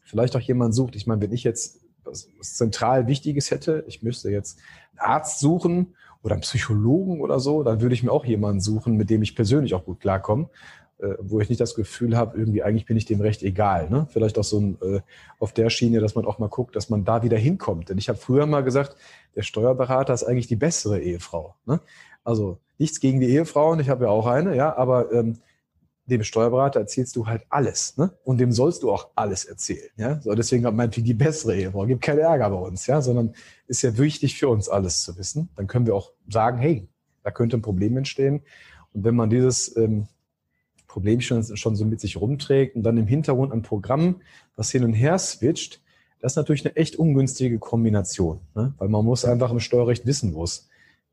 [0.00, 0.96] vielleicht auch jemanden sucht.
[0.96, 4.58] Ich meine, wenn ich jetzt was zentral Wichtiges hätte, ich müsste jetzt
[4.92, 8.96] einen Arzt suchen oder einen Psychologen oder so, dann würde ich mir auch jemanden suchen,
[8.96, 10.48] mit dem ich persönlich auch gut klarkomme,
[10.98, 13.90] äh, wo ich nicht das Gefühl habe, irgendwie eigentlich bin ich dem recht egal.
[13.90, 14.06] Ne?
[14.10, 15.00] Vielleicht auch so ein, äh,
[15.38, 17.88] auf der Schiene, dass man auch mal guckt, dass man da wieder hinkommt.
[17.88, 18.96] Denn ich habe früher mal gesagt,
[19.34, 21.54] der Steuerberater ist eigentlich die bessere Ehefrau.
[21.66, 21.80] Ne?
[22.24, 25.38] Also nichts gegen die Ehefrauen, ich habe ja auch eine, ja, aber ähm,
[26.06, 28.12] dem Steuerberater erzählst du halt alles, ne?
[28.24, 30.20] Und dem sollst du auch alles erzählen, ja.
[30.20, 31.86] So, deswegen meinetwegen die bessere Ehefrau.
[31.86, 33.34] Gibt keine Ärger bei uns, ja, sondern
[33.66, 35.48] ist ja wichtig für uns alles zu wissen.
[35.56, 36.88] Dann können wir auch sagen, hey,
[37.22, 38.42] da könnte ein Problem entstehen.
[38.92, 40.06] Und wenn man dieses ähm,
[40.86, 44.22] Problem schon, schon so mit sich rumträgt und dann im Hintergrund ein Programm,
[44.54, 45.82] was hin und her switcht,
[46.20, 48.74] das ist natürlich eine echt ungünstige Kombination, ne?
[48.78, 50.68] weil man muss einfach im Steuerrecht wissen, wo es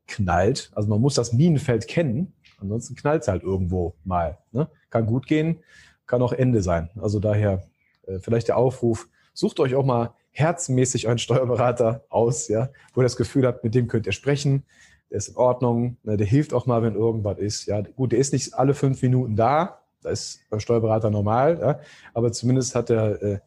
[0.06, 0.70] knallt.
[0.74, 2.32] Also man muss das Minenfeld kennen,
[2.64, 4.38] ansonsten knallt es halt irgendwo mal.
[4.52, 4.68] Ne?
[4.90, 5.60] Kann gut gehen,
[6.06, 6.90] kann auch Ende sein.
[7.00, 7.62] Also daher
[8.06, 13.04] äh, vielleicht der Aufruf, sucht euch auch mal herzmäßig euren Steuerberater aus, ja, wo ihr
[13.04, 14.64] das Gefühl habt, mit dem könnt ihr sprechen,
[15.10, 17.66] der ist in Ordnung, ne, der hilft auch mal, wenn irgendwas ist.
[17.66, 21.80] Ja, gut, der ist nicht alle fünf Minuten da, da ist beim Steuerberater normal, ja,
[22.14, 23.38] aber zumindest hat er äh,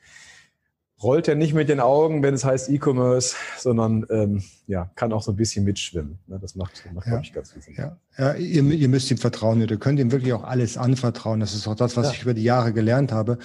[1.02, 5.22] rollt er nicht mit den Augen, wenn es heißt E-Commerce, sondern ähm, ja, kann auch
[5.22, 6.18] so ein bisschen mitschwimmen.
[6.28, 7.12] Ne, das macht, macht ja.
[7.12, 7.76] glaube ich, ganz viel Sinn.
[7.78, 9.62] Ja, ja ihr, ihr müsst ihm vertrauen.
[9.62, 11.40] Ihr könnt ihm wirklich auch alles anvertrauen.
[11.40, 12.14] Das ist auch das, was ja.
[12.14, 13.38] ich über die Jahre gelernt habe.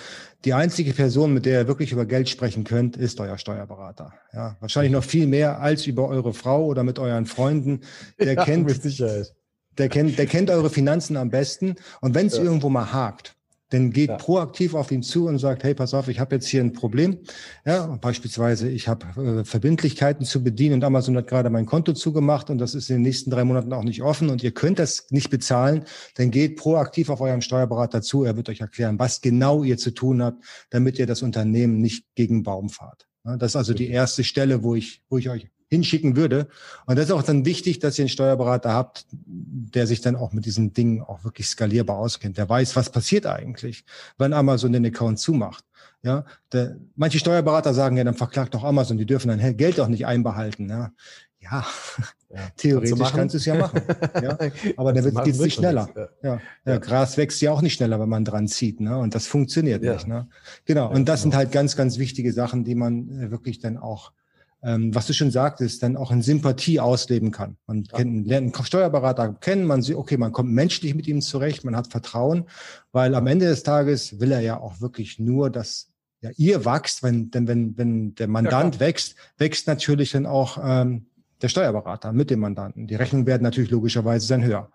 [0.45, 4.15] Die einzige Person, mit der ihr wirklich über Geld sprechen könnt, ist euer Steuerberater.
[4.33, 7.81] Ja, wahrscheinlich noch viel mehr als über eure Frau oder mit euren Freunden.
[8.19, 9.35] Der ja, kennt, mit Sicherheit.
[9.79, 11.77] Der kennt, der kennt eure Finanzen am besten.
[12.01, 13.37] Und wenn es irgendwo mal hakt,
[13.73, 14.17] dann geht ja.
[14.17, 17.19] proaktiv auf ihn zu und sagt, hey, pass auf, ich habe jetzt hier ein Problem.
[17.65, 22.51] Ja, beispielsweise, ich habe äh, Verbindlichkeiten zu bedienen und Amazon hat gerade mein Konto zugemacht
[22.51, 25.07] und das ist in den nächsten drei Monaten auch nicht offen und ihr könnt das
[25.11, 25.85] nicht bezahlen,
[26.17, 28.25] dann geht proaktiv auf euren Steuerberater zu.
[28.25, 32.05] Er wird euch erklären, was genau ihr zu tun habt, damit ihr das Unternehmen nicht
[32.15, 33.07] gegen Baum fahrt.
[33.25, 36.49] Ja, das ist also die erste Stelle, wo ich, wo ich euch hinschicken würde.
[36.85, 40.35] Und das ist auch dann wichtig, dass ihr einen Steuerberater habt, der sich dann auch
[40.35, 42.37] mit diesen Dingen auch wirklich skalierbar auskennt.
[42.37, 43.87] Der weiß, was passiert eigentlich,
[44.19, 45.65] wenn Amazon den Account zumacht.
[46.03, 49.89] Ja, der, manche Steuerberater sagen ja, dann verklagt doch Amazon, die dürfen dann Geld auch
[49.89, 50.69] nicht einbehalten.
[50.69, 50.93] Ja,
[51.41, 51.65] ja,
[52.29, 53.81] ja theoretisch kannst, kannst du es ja machen.
[54.23, 54.37] Ja,
[54.77, 55.89] aber dann geht es nicht schneller.
[56.23, 56.39] Ja.
[56.67, 58.81] Ja, Gras wächst ja auch nicht schneller, wenn man dran zieht.
[58.81, 58.99] Ne?
[58.99, 60.07] Und das funktioniert nicht.
[60.07, 60.29] Ne?
[60.67, 60.93] Genau.
[60.93, 61.39] Und das sind genau.
[61.39, 64.13] halt ganz, ganz wichtige Sachen, die man äh, wirklich dann auch
[64.63, 67.57] ähm, was du schon sagtest, dann auch in Sympathie ausleben kann.
[67.67, 67.97] Man ja.
[67.97, 71.77] kennt, lernt einen Steuerberater kennen, man sieht, okay, man kommt menschlich mit ihm zurecht, man
[71.77, 72.45] hat Vertrauen,
[72.93, 75.89] weil am Ende des Tages will er ja auch wirklich nur, dass
[76.21, 80.59] ja, ihr wächst, wenn, denn wenn, wenn der Mandant ja, wächst, wächst natürlich dann auch
[80.63, 81.07] ähm,
[81.41, 82.87] der Steuerberater mit dem Mandanten.
[82.87, 84.71] Die Rechnungen werden natürlich logischerweise dann höher.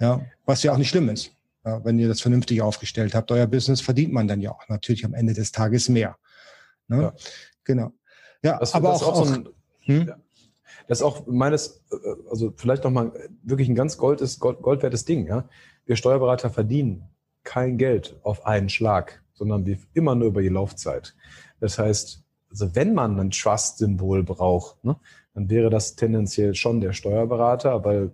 [0.00, 1.32] Ja, was ja auch nicht schlimm ist.
[1.64, 5.04] Ja, wenn ihr das vernünftig aufgestellt habt, euer Business verdient man dann ja auch natürlich
[5.04, 6.16] am Ende des Tages mehr.
[6.88, 7.02] Ne?
[7.02, 7.12] Ja.
[7.64, 7.92] Genau.
[8.42, 9.48] Ja, das, aber das auch, auch, so ein,
[9.80, 10.08] hm?
[10.08, 10.16] ja,
[10.88, 11.96] das ist auch meines, äh,
[12.30, 15.26] also vielleicht nochmal wirklich ein ganz Gold ist, Gold, goldwertes Ding.
[15.26, 15.48] Ja?
[15.86, 17.08] Wir Steuerberater verdienen
[17.44, 21.14] kein Geld auf einen Schlag, sondern wir immer nur über die Laufzeit.
[21.60, 24.96] Das heißt, also wenn man ein Trust-Symbol braucht, ne,
[25.34, 28.12] dann wäre das tendenziell schon der Steuerberater, weil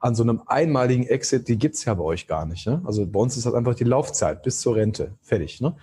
[0.00, 2.66] an so einem einmaligen Exit, die gibt's ja bei euch gar nicht.
[2.66, 2.80] Ne?
[2.84, 5.16] Also bei uns ist das einfach die Laufzeit bis zur Rente.
[5.22, 5.60] Fertig.
[5.60, 5.74] Ne?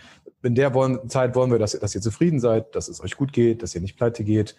[0.45, 3.33] In der wollen, Zeit wollen wir, dass, dass ihr zufrieden seid, dass es euch gut
[3.33, 4.55] geht, dass ihr nicht pleite geht.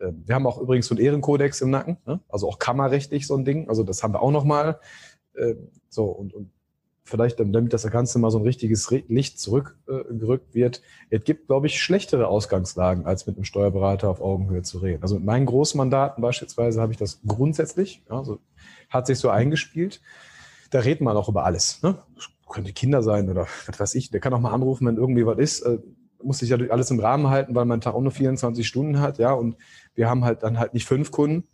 [0.00, 2.20] Ähm, wir haben auch übrigens so einen Ehrenkodex im Nacken, ne?
[2.28, 3.68] also auch kammerrechtlich so ein Ding.
[3.68, 4.80] Also das haben wir auch nochmal.
[5.36, 6.50] Ähm, so, und, und
[7.04, 10.82] vielleicht, damit das Ganze mal so ein richtiges Licht zurückgerückt wird.
[11.08, 15.02] Es gibt, glaube ich, schlechtere Ausgangslagen, als mit einem Steuerberater auf Augenhöhe zu reden.
[15.02, 18.40] Also mit meinen Großmandaten beispielsweise habe ich das grundsätzlich, also
[18.88, 20.00] hat sich so eingespielt.
[20.70, 21.80] Da redet man auch über alles.
[21.82, 21.96] Ne?
[22.48, 24.10] Könnte Kinder sein oder was weiß ich.
[24.10, 25.60] Der kann auch mal anrufen, wenn irgendwie was ist.
[25.62, 25.78] Äh,
[26.22, 29.00] muss sich ja durch alles im Rahmen halten, weil mein Tag auch nur 24 Stunden
[29.00, 29.18] hat.
[29.18, 29.56] Ja, und
[29.94, 31.44] wir haben halt dann halt nicht fünf Kunden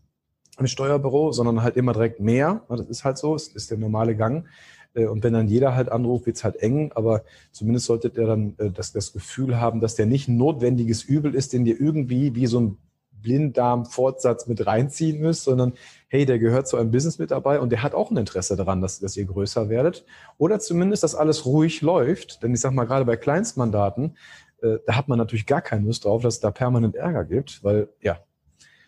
[0.58, 2.62] im Steuerbüro, sondern halt immer direkt mehr.
[2.68, 4.46] Das ist halt so, das ist der normale Gang.
[4.94, 8.54] Äh, und wenn dann jeder halt anruft, wird's halt eng, aber zumindest solltet ihr dann
[8.58, 12.34] äh, das, das Gefühl haben, dass der nicht ein notwendiges Übel ist, den ihr irgendwie
[12.34, 12.78] wie so ein
[13.22, 15.74] Blinddarm-Fortsatz mit reinziehen müsst, sondern
[16.08, 18.82] hey, der gehört zu einem Business mit dabei und der hat auch ein Interesse daran,
[18.82, 20.04] dass, dass ihr größer werdet.
[20.36, 22.42] Oder zumindest, dass alles ruhig läuft.
[22.42, 24.16] Denn ich sag mal, gerade bei Kleinstmandaten,
[24.60, 27.64] äh, da hat man natürlich gar keine Lust drauf, dass es da permanent Ärger gibt,
[27.64, 28.18] weil ja,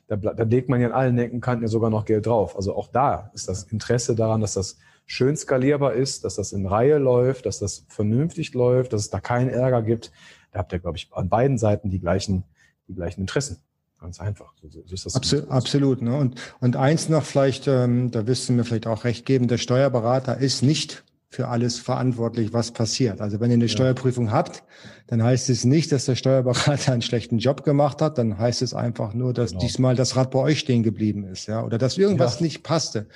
[0.06, 2.56] da, da legt man ja in allen Ecken Kanten ja sogar noch Geld drauf.
[2.56, 6.66] Also auch da ist das Interesse daran, dass das schön skalierbar ist, dass das in
[6.66, 10.12] Reihe läuft, dass das vernünftig läuft, dass es da keinen Ärger gibt.
[10.52, 12.44] Da habt ihr, glaube ich, an beiden Seiten die gleichen,
[12.88, 13.58] die gleichen Interessen.
[14.04, 14.52] Ganz einfach.
[14.60, 15.50] So, so ist das absolut.
[15.50, 16.14] absolut ne?
[16.14, 19.56] und, und eins noch vielleicht, ähm, da wirst du mir vielleicht auch recht geben, der
[19.56, 23.22] Steuerberater ist nicht für alles verantwortlich, was passiert.
[23.22, 23.70] Also wenn ihr eine ja.
[23.70, 24.62] Steuerprüfung habt,
[25.06, 28.74] dann heißt es nicht, dass der Steuerberater einen schlechten Job gemacht hat, dann heißt es
[28.74, 29.62] einfach nur, dass genau.
[29.62, 32.44] diesmal das Rad bei euch stehen geblieben ist, ja, oder dass irgendwas ja.
[32.44, 33.06] nicht passte.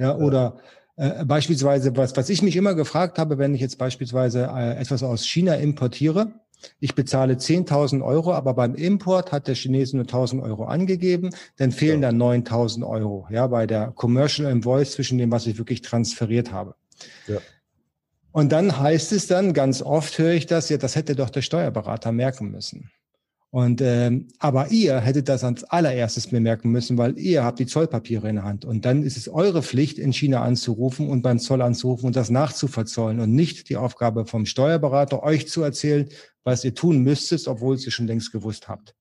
[0.00, 0.56] Ja, oder
[0.96, 5.04] äh, beispielsweise, was, was ich mich immer gefragt habe, wenn ich jetzt beispielsweise äh, etwas
[5.04, 6.32] aus China importiere,
[6.80, 11.72] ich bezahle 10.000 Euro, aber beim Import hat der Chinese nur 1.000 Euro angegeben, dann
[11.72, 12.10] fehlen ja.
[12.10, 16.74] dann 9.000 Euro, ja, bei der Commercial Invoice zwischen dem, was ich wirklich transferiert habe.
[17.26, 17.38] Ja.
[18.32, 21.42] Und dann heißt es dann, ganz oft höre ich das, ja, das hätte doch der
[21.42, 22.90] Steuerberater merken müssen.
[23.50, 28.28] Und ähm, aber ihr hättet das als allererstes bemerken müssen, weil ihr habt die Zollpapiere
[28.28, 28.64] in der Hand.
[28.64, 32.28] Und dann ist es eure Pflicht, in China anzurufen und beim Zoll anzurufen und das
[32.28, 36.08] nachzuverzollen und nicht die Aufgabe vom Steuerberater, euch zu erzählen,
[36.44, 38.94] was ihr tun müsstet, obwohl ihr schon längst gewusst habt.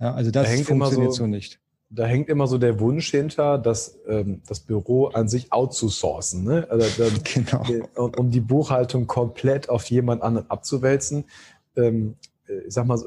[0.00, 1.60] Ja, also das da funktioniert so, so, nicht.
[1.90, 6.66] Da hängt immer so der Wunsch hinter, dass ähm, das Büro an sich outzusourcen, ne?
[6.70, 8.10] Also, dann, genau.
[8.16, 11.24] um die Buchhaltung komplett auf jemand anderen abzuwälzen.
[11.76, 12.98] Ähm, äh, ich sag mal,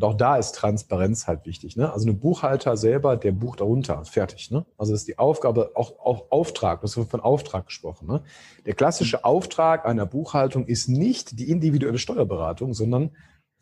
[0.00, 1.76] auch da ist Transparenz halt wichtig.
[1.76, 1.92] Ne?
[1.92, 4.50] Also ein Buchhalter selber, der bucht darunter, fertig.
[4.50, 4.66] Ne?
[4.76, 8.08] Also das ist die Aufgabe, auch, auch Auftrag, das wird von Auftrag gesprochen.
[8.08, 8.22] Ne?
[8.66, 9.24] Der klassische mhm.
[9.24, 13.10] Auftrag einer Buchhaltung ist nicht die individuelle Steuerberatung, sondern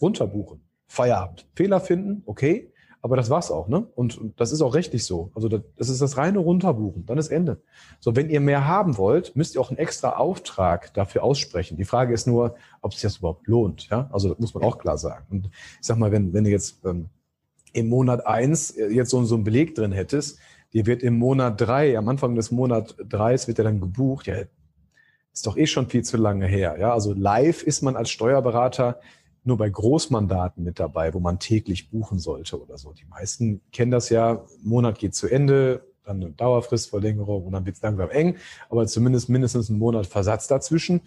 [0.01, 0.63] runterbuchen.
[0.87, 1.47] Feierabend.
[1.55, 2.73] Fehler finden, okay.
[3.03, 3.87] Aber das war's auch, ne?
[3.95, 5.31] Und, und das ist auch rechtlich so.
[5.35, 7.63] Also das, das ist das reine Runterbuchen, dann ist Ende.
[7.99, 11.79] So, wenn ihr mehr haben wollt, müsst ihr auch einen extra Auftrag dafür aussprechen.
[11.79, 14.11] Die Frage ist nur, ob sich das überhaupt lohnt, ja?
[14.13, 15.25] Also das muss man auch klar sagen.
[15.31, 17.09] Und ich sag mal, wenn, wenn ihr jetzt ähm,
[17.73, 20.39] im Monat eins äh, jetzt so, so einen Beleg drin hättest,
[20.75, 24.35] dir wird im Monat drei, am Anfang des Monat dreis wird er dann gebucht, ja,
[25.33, 26.93] ist doch eh schon viel zu lange her, ja?
[26.93, 29.01] Also live ist man als Steuerberater
[29.45, 32.93] nur bei Großmandaten mit dabei, wo man täglich buchen sollte oder so.
[32.93, 37.77] Die meisten kennen das ja, Monat geht zu Ende, dann eine Dauerfristverlängerung und dann wird
[37.77, 38.37] es langsam eng,
[38.69, 41.03] aber zumindest mindestens einen Monat Versatz dazwischen.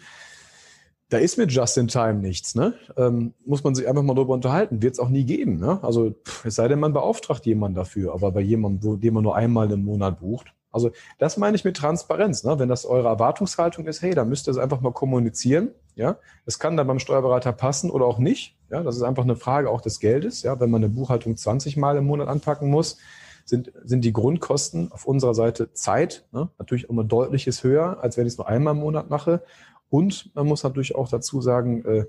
[1.09, 2.73] Da ist mit Just in Time nichts, ne?
[2.97, 4.81] Ähm, muss man sich einfach mal drüber unterhalten.
[4.81, 5.83] Wird es auch nie geben, ne?
[5.83, 9.71] Also es sei denn, man beauftragt jemanden dafür, aber bei jemandem, den man nur einmal
[9.71, 10.53] im Monat bucht.
[10.71, 12.43] Also das meine ich mit Transparenz.
[12.43, 12.57] Ne?
[12.57, 16.59] Wenn das eure Erwartungshaltung ist, hey, da müsst ihr es einfach mal kommunizieren ja, es
[16.59, 18.57] kann dann beim Steuerberater passen oder auch nicht.
[18.69, 20.41] Ja, das ist einfach eine Frage auch des Geldes.
[20.43, 22.97] Ja, wenn man eine Buchhaltung 20 Mal im Monat anpacken muss,
[23.45, 28.25] sind, sind die Grundkosten auf unserer Seite Zeit ne, natürlich immer deutliches höher, als wenn
[28.25, 29.43] ich es nur einmal im Monat mache.
[29.89, 32.05] Und man muss natürlich auch dazu sagen, äh,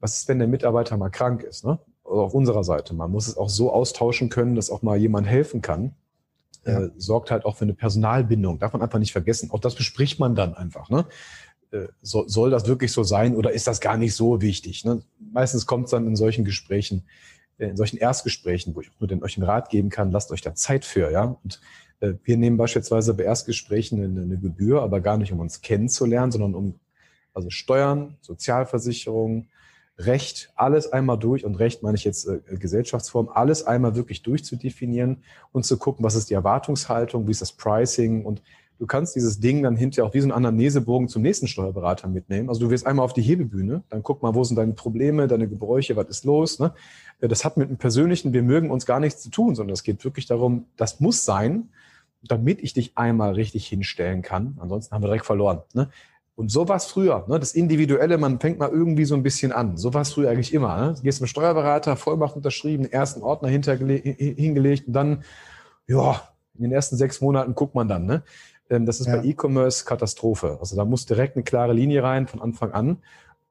[0.00, 1.64] was ist, wenn der Mitarbeiter mal krank ist?
[1.64, 1.78] Ne?
[2.04, 2.94] Also auf unserer Seite.
[2.94, 5.94] Man muss es auch so austauschen können, dass auch mal jemand helfen kann.
[6.64, 6.80] Ja.
[6.80, 8.58] Äh, sorgt halt auch für eine Personalbindung.
[8.58, 9.50] Darf man einfach nicht vergessen.
[9.50, 10.88] Auch das bespricht man dann einfach.
[10.90, 11.06] Ne?
[11.72, 14.84] Äh, so, soll das wirklich so sein oder ist das gar nicht so wichtig?
[14.84, 15.02] Ne?
[15.32, 17.04] Meistens kommt es dann in solchen Gesprächen,
[17.58, 20.42] äh, in solchen Erstgesprächen, wo ich nur den, euch einen Rat geben kann, lasst euch
[20.42, 21.36] da Zeit für, ja.
[21.42, 21.60] Und
[22.00, 26.30] äh, wir nehmen beispielsweise bei Erstgesprächen eine, eine Gebühr, aber gar nicht, um uns kennenzulernen,
[26.30, 26.78] sondern um
[27.34, 29.48] also Steuern, Sozialversicherung,
[29.98, 35.22] Recht, alles einmal durch, und Recht meine ich jetzt äh, Gesellschaftsform, alles einmal wirklich durchzudefinieren
[35.52, 38.42] und zu gucken, was ist die Erwartungshaltung, wie ist das Pricing und
[38.78, 42.48] Du kannst dieses Ding dann hinterher auch wie so einen Anamnesebogen zum nächsten Steuerberater mitnehmen.
[42.48, 45.48] Also du wirst einmal auf die Hebebühne, dann guck mal, wo sind deine Probleme, deine
[45.48, 46.58] Gebräuche, was ist los.
[46.58, 46.72] Ne?
[47.20, 50.04] Das hat mit einem persönlichen, wir mögen uns gar nichts zu tun, sondern es geht
[50.04, 51.68] wirklich darum, das muss sein.
[52.24, 54.56] damit ich dich einmal richtig hinstellen kann.
[54.60, 55.62] Ansonsten haben wir direkt verloren.
[55.74, 55.88] Ne?
[56.34, 57.24] Und so war es früher.
[57.28, 57.38] Ne?
[57.38, 59.76] Das Individuelle, man fängt mal irgendwie so ein bisschen an.
[59.76, 60.76] So war es früher eigentlich immer.
[60.80, 60.94] Ne?
[60.94, 65.24] Du gehst zum Steuerberater, Vollmacht unterschrieben, ersten Ordner hingelegt und dann,
[65.86, 66.22] ja,
[66.54, 68.06] in den ersten sechs Monaten guckt man dann.
[68.06, 68.22] Ne?
[68.72, 69.16] Ähm, das ist ja.
[69.16, 70.56] bei E-Commerce Katastrophe.
[70.58, 72.98] Also da muss direkt eine klare Linie rein von Anfang an.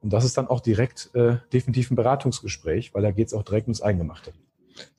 [0.02, 3.44] Und das ist dann auch direkt äh, definitiv ein Beratungsgespräch, weil da geht es auch
[3.44, 4.34] direkt ums Eingemachte.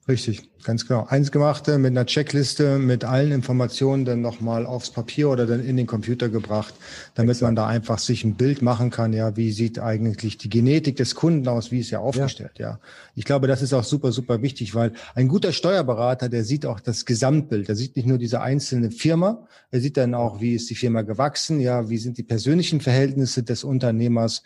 [0.09, 1.07] Richtig, ganz genau.
[1.07, 5.77] Eins gemachte mit einer Checkliste, mit allen Informationen dann nochmal aufs Papier oder dann in
[5.77, 6.75] den Computer gebracht,
[7.15, 7.47] damit Exakt.
[7.47, 11.15] man da einfach sich ein Bild machen kann, ja, wie sieht eigentlich die Genetik des
[11.15, 12.71] Kunden aus, wie ist er aufgestellt, ja.
[12.71, 12.79] ja.
[13.15, 16.81] Ich glaube, das ist auch super, super wichtig, weil ein guter Steuerberater, der sieht auch
[16.81, 17.69] das Gesamtbild.
[17.69, 21.03] Der sieht nicht nur diese einzelne Firma, er sieht dann auch, wie ist die Firma
[21.03, 24.43] gewachsen, ja, wie sind die persönlichen Verhältnisse des Unternehmers,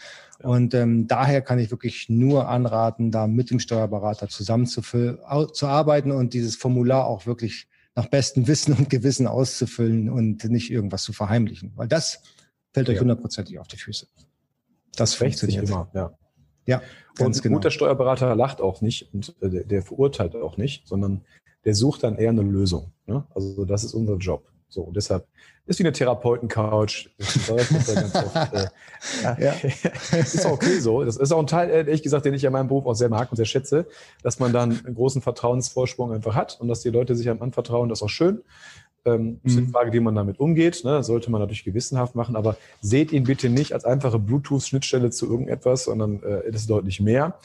[0.47, 5.67] und ähm, daher kann ich wirklich nur anraten, da mit dem Steuerberater zusammen zu, zu
[5.67, 11.03] arbeiten und dieses Formular auch wirklich nach bestem Wissen und Gewissen auszufüllen und nicht irgendwas
[11.03, 11.73] zu verheimlichen.
[11.75, 12.23] Weil das
[12.73, 14.07] fällt euch hundertprozentig auf die Füße.
[14.95, 16.13] Das funktioniert immer, ja.
[16.65, 16.83] Ja,
[17.17, 17.57] ganz und ein genau.
[17.57, 21.23] guter Steuerberater lacht auch nicht und äh, der, der, verurteilt auch nicht, sondern
[21.65, 22.93] der sucht dann eher eine Lösung.
[23.07, 23.25] Ne?
[23.35, 24.49] Also das ist unser Job.
[24.69, 25.27] So, und deshalb
[25.67, 27.09] ist wie eine Therapeuten-Couch.
[29.39, 29.55] äh, ja.
[30.19, 31.05] ist auch okay so.
[31.05, 33.31] Das ist auch ein Teil, ehrlich gesagt, den ich ja meinem Beruf auch sehr mag
[33.31, 33.87] und sehr schätze,
[34.23, 37.89] dass man dann einen großen Vertrauensvorsprung einfach hat und dass die Leute sich einem anvertrauen.
[37.89, 38.43] Das ist auch schön.
[39.05, 39.67] Ähm, ist mhm.
[39.67, 40.85] die Frage, wie man damit umgeht.
[40.85, 41.03] Ne?
[41.03, 45.85] Sollte man natürlich gewissenhaft machen, aber seht ihn bitte nicht als einfache Bluetooth-Schnittstelle zu irgendetwas,
[45.85, 47.39] sondern äh, das ist deutlich mehr.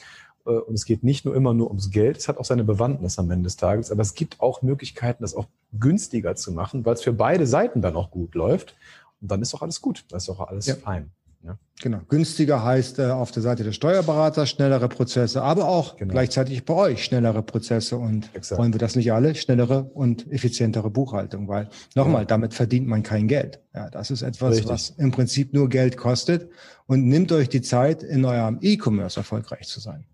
[0.46, 3.18] Äh, und es geht nicht nur immer nur ums Geld, es hat auch seine Bewandtnis
[3.18, 5.46] am Ende des Tages, aber es gibt auch Möglichkeiten, das auch
[5.78, 8.74] günstiger zu machen, weil es für beide Seiten dann auch gut läuft.
[9.20, 10.74] Und dann ist doch alles gut, dann ist doch alles ja.
[10.74, 11.10] fein.
[11.44, 11.58] Ja.
[11.80, 11.98] Genau.
[12.08, 16.12] Günstiger heißt äh, auf der Seite des Steuerberater schnellere Prozesse, aber auch genau.
[16.12, 18.60] gleichzeitig bei euch schnellere Prozesse und Exakt.
[18.60, 19.34] wollen wir das nicht alle?
[19.34, 22.26] Schnellere und effizientere Buchhaltung, weil nochmal, ja.
[22.26, 23.60] damit verdient man kein Geld.
[23.74, 24.70] Ja, das ist etwas, Richtig.
[24.70, 26.48] was im Prinzip nur Geld kostet
[26.86, 30.04] und nimmt euch die Zeit, in eurem E-Commerce erfolgreich zu sein.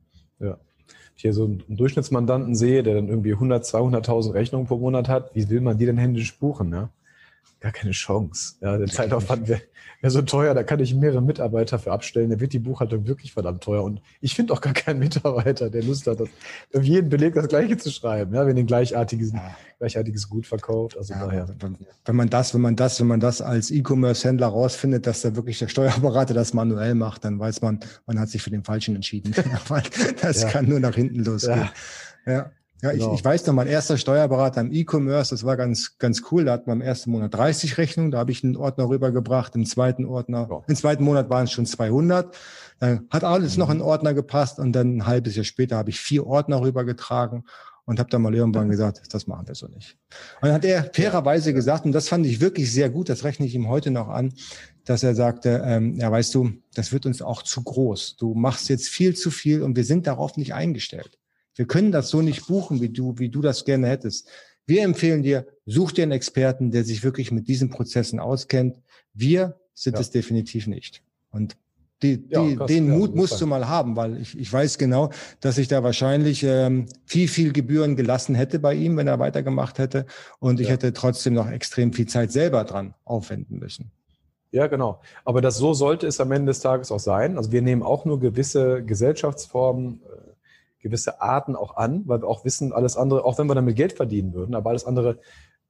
[1.18, 5.34] Ich hier so einen Durchschnittsmandanten sehe, der dann irgendwie 100, 200.000 Rechnungen pro Monat hat,
[5.34, 6.72] wie will man die denn händisch buchen?
[6.72, 6.90] Ja?
[7.60, 8.54] Gar keine Chance.
[8.60, 9.62] Ja, der Zeitaufwand wäre
[10.00, 13.32] wär so teuer, da kann ich mehrere Mitarbeiter für abstellen, da wird die Buchhaltung wirklich
[13.32, 13.82] verdammt teuer.
[13.82, 16.28] Und ich finde auch gar keinen Mitarbeiter, der Lust hat, das,
[16.74, 19.56] auf jeden Beleg das Gleiche zu schreiben, ja, wenn ein gleichartiges, ja.
[19.78, 20.96] gleichartiges Gut verkauft.
[20.96, 21.48] Also ja, daher.
[22.04, 25.58] Wenn man das, wenn man das, wenn man das als E-Commerce-Händler rausfindet, dass da wirklich
[25.58, 29.34] der Steuerberater das manuell macht, dann weiß man, man hat sich für den Falschen entschieden.
[30.22, 31.68] das kann nur nach hinten losgehen.
[32.26, 32.50] ja.
[32.82, 33.12] Ja, genau.
[33.12, 36.44] ich, ich weiß noch, mein erster Steuerberater im E-Commerce, das war ganz, ganz cool.
[36.44, 39.54] Da hatten wir im ersten Monat 30 Rechnungen, da habe ich einen Ordner rübergebracht.
[39.56, 40.62] Im zweiten Ordner, ja.
[40.66, 42.36] im zweiten Monat waren es schon 200.
[42.78, 43.60] Dann hat alles mhm.
[43.60, 47.44] noch in Ordner gepasst und dann ein halbes Jahr später habe ich vier Ordner rübergetragen
[47.88, 49.96] und habe dann mal irgendwann gesagt, das machen wir so nicht.
[50.42, 53.46] Und dann hat er fairerweise gesagt, und das fand ich wirklich sehr gut, das rechne
[53.46, 54.34] ich ihm heute noch an,
[54.84, 58.16] dass er sagte, ähm, ja, weißt du, das wird uns auch zu groß.
[58.16, 61.17] Du machst jetzt viel zu viel und wir sind darauf nicht eingestellt.
[61.58, 64.28] Wir können das so nicht buchen, wie du, wie du das gerne hättest.
[64.64, 68.76] Wir empfehlen dir, such dir einen Experten, der sich wirklich mit diesen Prozessen auskennt.
[69.12, 70.00] Wir sind ja.
[70.00, 71.02] es definitiv nicht.
[71.30, 71.56] Und
[72.04, 75.58] die, die, ja, den Mut musst du mal haben, weil ich, ich weiß genau, dass
[75.58, 80.06] ich da wahrscheinlich ähm, viel, viel Gebühren gelassen hätte bei ihm, wenn er weitergemacht hätte.
[80.38, 83.90] Und ich hätte trotzdem noch extrem viel Zeit selber dran aufwenden müssen.
[84.52, 85.00] Ja, genau.
[85.24, 87.36] Aber das so sollte es am Ende des Tages auch sein.
[87.36, 90.27] Also wir nehmen auch nur gewisse Gesellschaftsformen, äh,
[90.88, 93.92] gewisse Arten auch an, weil wir auch wissen, alles andere, auch wenn wir damit Geld
[93.92, 95.18] verdienen würden, aber alles andere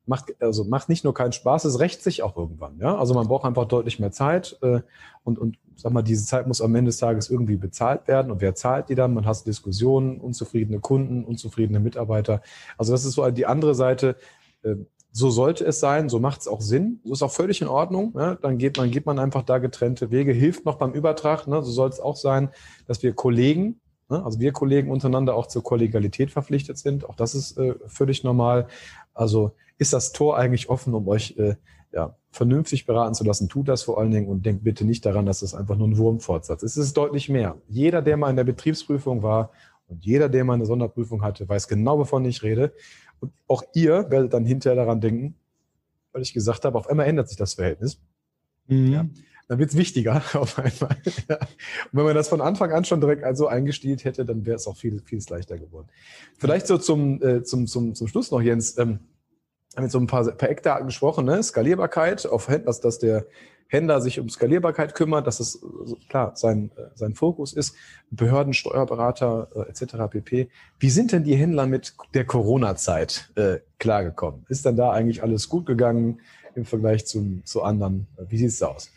[0.08, 2.78] macht, also macht nicht nur keinen Spaß, es rächt sich auch irgendwann.
[2.78, 2.96] Ja?
[2.96, 4.80] Also man braucht einfach deutlich mehr Zeit äh,
[5.22, 8.32] und, und sag mal, diese Zeit muss am Ende des Tages irgendwie bezahlt werden.
[8.32, 9.14] Und wer zahlt die dann?
[9.14, 12.40] Man hat Diskussionen, unzufriedene Kunden, unzufriedene Mitarbeiter.
[12.78, 14.16] Also das ist so die andere Seite.
[14.62, 14.76] Äh,
[15.10, 18.12] so sollte es sein, so macht es auch Sinn, so ist auch völlig in Ordnung.
[18.14, 18.38] Ne?
[18.40, 21.46] Dann geht man, geht man einfach da getrennte Wege, hilft noch beim Übertrag.
[21.46, 21.62] Ne?
[21.62, 22.50] So soll es auch sein,
[22.86, 23.80] dass wir Kollegen?
[24.08, 27.08] Also wir Kollegen untereinander auch zur Kollegialität verpflichtet sind.
[27.08, 28.66] Auch das ist äh, völlig normal.
[29.12, 31.56] Also ist das Tor eigentlich offen, um euch äh,
[31.92, 33.48] ja, vernünftig beraten zu lassen.
[33.48, 35.98] Tut das vor allen Dingen und denkt bitte nicht daran, dass es einfach nur ein
[35.98, 36.76] Wurmfortsatz ist.
[36.76, 37.56] Es ist deutlich mehr.
[37.68, 39.50] Jeder, der mal in der Betriebsprüfung war
[39.88, 42.72] und jeder, der mal eine Sonderprüfung hatte, weiß genau, wovon ich rede.
[43.20, 45.34] Und auch ihr werdet dann hinterher daran denken,
[46.12, 48.00] weil ich gesagt habe, auf einmal ändert sich das Verhältnis.
[48.68, 48.92] Mhm.
[48.92, 49.06] Ja
[49.48, 50.96] dann wird es wichtiger auf einmal.
[51.04, 54.66] Und wenn man das von Anfang an schon direkt so eingestielt hätte, dann wäre es
[54.66, 55.88] auch viel, viel leichter geworden.
[56.38, 58.78] Vielleicht so zum, äh, zum, zum, zum Schluss noch, Jens.
[58.78, 59.00] Ähm,
[59.76, 61.42] haben jetzt so ein paar, paar Eckdaten gesprochen, ne?
[61.42, 63.26] Skalierbarkeit auf dass, dass der,
[63.68, 65.60] Händler sich um Skalierbarkeit kümmert, dass es
[66.08, 67.74] klar sein, sein Fokus ist,
[68.10, 69.96] Behörden, Steuerberater äh, etc.
[70.10, 70.48] pp.
[70.78, 74.46] Wie sind denn die Händler mit der Corona-Zeit äh, klargekommen?
[74.48, 76.20] Ist denn da eigentlich alles gut gegangen
[76.54, 78.06] im Vergleich zum, zu anderen?
[78.28, 78.90] Wie sieht es aus?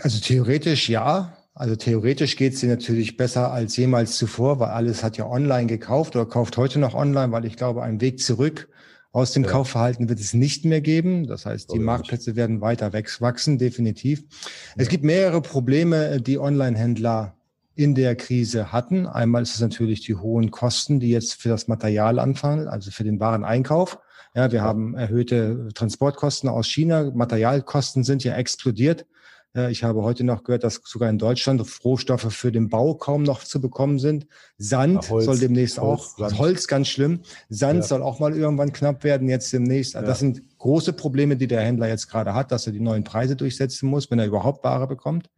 [0.00, 1.36] Also theoretisch ja.
[1.54, 5.66] Also theoretisch geht es dir natürlich besser als jemals zuvor, weil alles hat ja online
[5.66, 8.68] gekauft oder kauft heute noch online, weil ich glaube, ein Weg zurück
[9.12, 9.50] aus dem ja.
[9.50, 11.26] Kaufverhalten wird es nicht mehr geben.
[11.26, 14.20] Das heißt, die Marktplätze werden weiter wachsen, definitiv.
[14.20, 14.46] Ja.
[14.78, 17.36] Es gibt mehrere Probleme, die Online-Händler
[17.74, 19.06] in der Krise hatten.
[19.06, 23.04] Einmal ist es natürlich die hohen Kosten, die jetzt für das Material anfallen, also für
[23.04, 23.98] den Wareneinkauf.
[24.34, 24.64] Ja, wir ja.
[24.64, 27.10] haben erhöhte Transportkosten aus China.
[27.14, 29.06] Materialkosten sind ja explodiert.
[29.54, 33.44] Ich habe heute noch gehört, dass sogar in Deutschland Rohstoffe für den Bau kaum noch
[33.44, 34.26] zu bekommen sind.
[34.56, 36.38] Sand Holz, soll demnächst Holz, auch, Sand.
[36.38, 37.20] Holz ganz schlimm.
[37.50, 37.82] Sand ja.
[37.82, 39.92] soll auch mal irgendwann knapp werden, jetzt demnächst.
[39.92, 40.00] Ja.
[40.00, 43.36] Das sind große Probleme, die der Händler jetzt gerade hat, dass er die neuen Preise
[43.36, 45.28] durchsetzen muss, wenn er überhaupt Ware bekommt.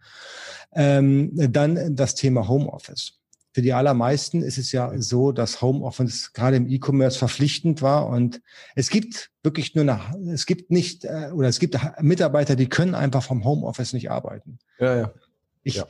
[0.75, 3.24] Ähm, dann das Thema Homeoffice.
[3.55, 8.43] Für die allermeisten ist es ja so, dass Homeoffice gerade im E-Commerce verpflichtend war und
[8.75, 10.01] es gibt wirklich nur eine,
[10.33, 14.59] es gibt nicht äh, oder es gibt Mitarbeiter, die können einfach vom Homeoffice nicht arbeiten.
[14.81, 15.15] Ja, ja.
[15.63, 15.87] Ich, ja.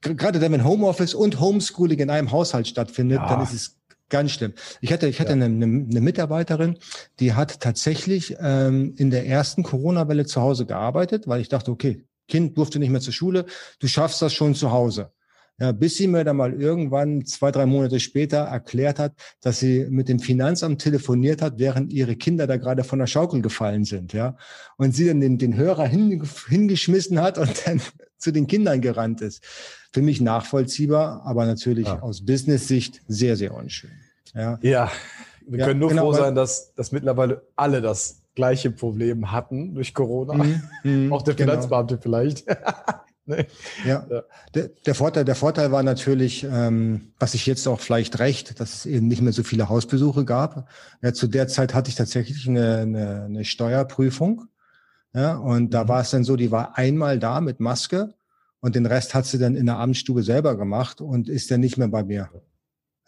[0.00, 3.28] Gerade dann, wenn Homeoffice und Homeschooling in einem Haushalt stattfindet, ja.
[3.28, 3.76] dann ist es
[4.10, 4.52] ganz schlimm.
[4.80, 5.36] Ich hatte, ich hatte ja.
[5.36, 6.78] eine, eine, eine Mitarbeiterin,
[7.18, 12.04] die hat tatsächlich ähm, in der ersten Corona-Welle zu Hause gearbeitet, weil ich dachte, okay,
[12.28, 13.46] Kind durfte nicht mehr zur Schule,
[13.80, 15.10] du schaffst das schon zu Hause.
[15.60, 19.86] Ja, bis sie mir dann mal irgendwann zwei, drei Monate später erklärt hat, dass sie
[19.90, 24.12] mit dem Finanzamt telefoniert hat, während ihre Kinder da gerade von der Schaukel gefallen sind,
[24.12, 24.36] ja.
[24.76, 27.80] Und sie dann den, den Hörer hin, hingeschmissen hat und dann
[28.18, 29.42] zu den Kindern gerannt ist.
[29.92, 32.02] Für mich nachvollziehbar, aber natürlich ja.
[32.02, 33.90] aus Business-Sicht sehr, sehr unschön.
[34.34, 34.90] Ja, ja
[35.48, 39.74] wir ja, können nur genau, froh sein, dass, dass mittlerweile alle das gleiche Problem hatten
[39.74, 40.34] durch Corona.
[40.34, 41.52] Mhm, mhm Auch der genau.
[41.52, 42.02] Finanzbeamte genau.
[42.02, 42.44] vielleicht.
[43.36, 43.46] Nee.
[43.84, 44.22] Ja, ja.
[44.54, 48.74] Der, der, Vorteil, der Vorteil war natürlich, ähm, was ich jetzt auch vielleicht recht, dass
[48.74, 50.68] es eben nicht mehr so viele Hausbesuche gab.
[51.02, 54.46] Ja, zu der Zeit hatte ich tatsächlich eine, eine, eine Steuerprüfung.
[55.12, 55.88] Ja, und da mhm.
[55.88, 58.14] war es dann so, die war einmal da mit Maske
[58.60, 61.76] und den Rest hat sie dann in der Abendstube selber gemacht und ist dann nicht
[61.76, 62.30] mehr bei mir.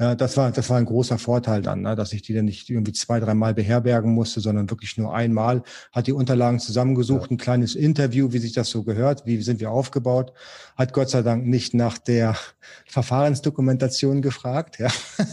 [0.00, 2.70] Ja, das war, das war ein großer Vorteil dann, ne, dass ich die dann nicht
[2.70, 5.62] irgendwie zwei, dreimal beherbergen musste, sondern wirklich nur einmal.
[5.92, 7.34] Hat die Unterlagen zusammengesucht, ja.
[7.34, 10.32] ein kleines Interview, wie sich das so gehört, wie sind wir aufgebaut.
[10.74, 12.34] Hat Gott sei Dank nicht nach der
[12.86, 14.88] Verfahrensdokumentation gefragt, ja.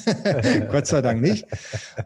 [0.71, 1.45] Gott sei Dank nicht.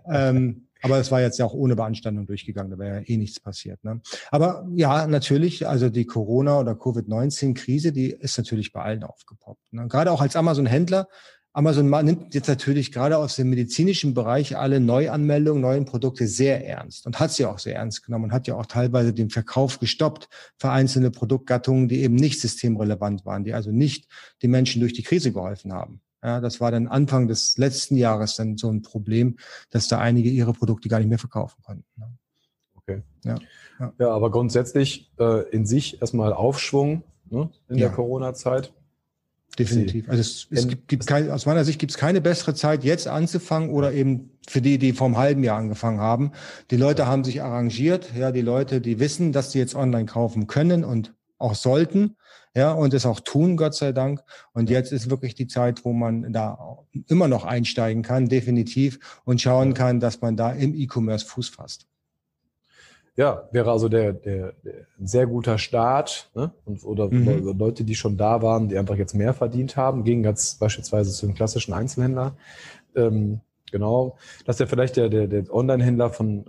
[0.06, 3.40] Ähm, aber es war jetzt ja auch ohne Beanstandung durchgegangen, da wäre ja eh nichts
[3.40, 3.84] passiert.
[3.84, 4.02] Ne?
[4.30, 9.74] Aber ja, natürlich, also die Corona- oder Covid-19-Krise, die ist natürlich bei allen aufgepoppt.
[9.74, 9.88] Ne?
[9.88, 11.08] Gerade auch als Amazon-Händler
[11.54, 17.06] Amazon nimmt jetzt natürlich gerade aus dem medizinischen Bereich alle Neuanmeldungen, neuen Produkte sehr ernst
[17.06, 20.30] und hat sie auch sehr ernst genommen und hat ja auch teilweise den Verkauf gestoppt
[20.58, 24.08] für einzelne Produktgattungen, die eben nicht systemrelevant waren, die also nicht
[24.42, 26.02] den Menschen durch die Krise geholfen haben.
[26.24, 29.38] Ja, das war dann Anfang des letzten Jahres dann so ein Problem,
[29.72, 31.86] dass da einige ihre Produkte gar nicht mehr verkaufen konnten.
[31.98, 32.08] Ne?
[32.76, 33.02] Okay.
[33.26, 33.36] Ja,
[33.80, 33.94] ja.
[34.00, 38.72] ja aber grundsätzlich äh, in sich erstmal Aufschwung ne, in der Corona-Zeit.
[39.60, 40.08] Definitiv.
[40.08, 43.08] Also es, es gibt, gibt kein, aus meiner Sicht gibt es keine bessere Zeit, jetzt
[43.08, 46.32] anzufangen oder eben für die, die vor einem halben Jahr angefangen haben.
[46.72, 50.48] Die Leute haben sich arrangiert, ja, die Leute, die wissen, dass sie jetzt online kaufen
[50.48, 52.16] können und auch sollten,
[52.56, 54.22] ja, und es auch tun, Gott sei Dank.
[54.54, 59.42] Und jetzt ist wirklich die Zeit, wo man da immer noch einsteigen kann, definitiv, und
[59.42, 61.88] schauen kann, dass man da im E-Commerce Fuß fasst.
[63.18, 66.54] Ja, wäre also der, der, der ein sehr guter Start ne?
[66.64, 67.58] Und, oder mhm.
[67.58, 71.26] Leute, die schon da waren, die einfach jetzt mehr verdient haben, gegen jetzt beispielsweise zu
[71.26, 72.36] einem klassischen Einzelhändler.
[72.96, 76.46] Ähm, genau, dass der vielleicht der, der, der Online-Händler von,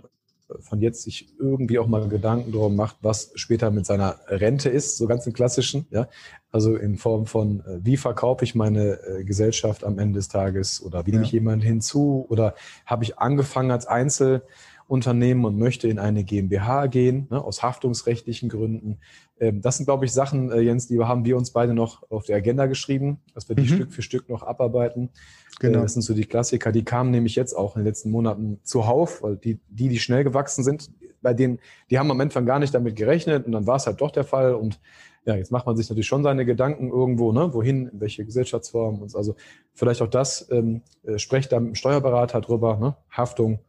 [0.61, 4.97] von jetzt sich irgendwie auch mal Gedanken darum macht, was später mit seiner Rente ist,
[4.97, 6.07] so ganz im klassischen, ja.
[6.51, 10.81] Also in Form von, äh, wie verkaufe ich meine äh, Gesellschaft am Ende des Tages
[10.81, 12.55] oder wie nehme ich jemanden hinzu oder
[12.85, 14.43] habe ich angefangen als Einzel
[14.87, 18.99] Unternehmen und möchte in eine GmbH gehen, ne, aus haftungsrechtlichen Gründen.
[19.39, 22.25] Ähm, das sind, glaube ich, Sachen, äh, Jens, die haben wir uns beide noch auf
[22.25, 23.75] die Agenda geschrieben, dass wir die mhm.
[23.75, 25.09] Stück für Stück noch abarbeiten.
[25.59, 25.79] Genau.
[25.79, 28.59] Äh, das sind so die Klassiker, die kamen nämlich jetzt auch in den letzten Monaten
[28.63, 31.59] zuhauf, weil die, die, die schnell gewachsen sind, bei denen,
[31.89, 34.25] die haben am Anfang gar nicht damit gerechnet und dann war es halt doch der
[34.25, 34.79] Fall und
[35.25, 39.01] ja, jetzt macht man sich natürlich schon seine Gedanken irgendwo, ne, wohin, in welche Gesellschaftsform
[39.01, 39.35] und also
[39.73, 43.59] vielleicht auch das, ähm, äh, sprecht da mit dem Steuerberater drüber, ne, Haftung,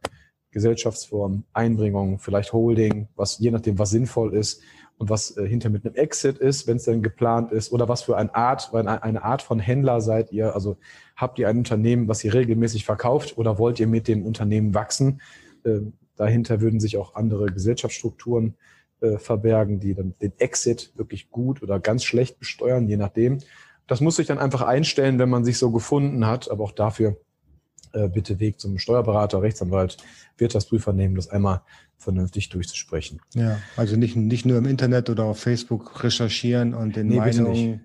[0.55, 4.61] Gesellschaftsform, Einbringung, vielleicht Holding, was je nachdem, was sinnvoll ist
[4.97, 8.03] und was äh, hinter mit einem Exit ist, wenn es denn geplant ist, oder was
[8.03, 10.55] für eine Art, eine Art von Händler seid ihr.
[10.55, 10.77] Also
[11.17, 15.19] habt ihr ein Unternehmen, was ihr regelmäßig verkauft oder wollt ihr mit dem Unternehmen wachsen?
[15.65, 15.81] Äh,
[16.15, 18.55] dahinter würden sich auch andere Gesellschaftsstrukturen
[19.01, 23.39] äh, verbergen, die dann den Exit wirklich gut oder ganz schlecht besteuern, je nachdem.
[23.87, 26.49] Das muss sich dann einfach einstellen, wenn man sich so gefunden hat.
[26.49, 27.17] Aber auch dafür
[27.95, 29.97] äh, bitte Weg zum Steuerberater, Rechtsanwalt,
[30.37, 31.61] Wirtschaftsprüfer nehmen, das einmal
[31.97, 33.21] vernünftig durchzusprechen.
[33.33, 37.81] Ja, also nicht, nicht nur im Internet oder auf Facebook recherchieren und den nee, Meinungen,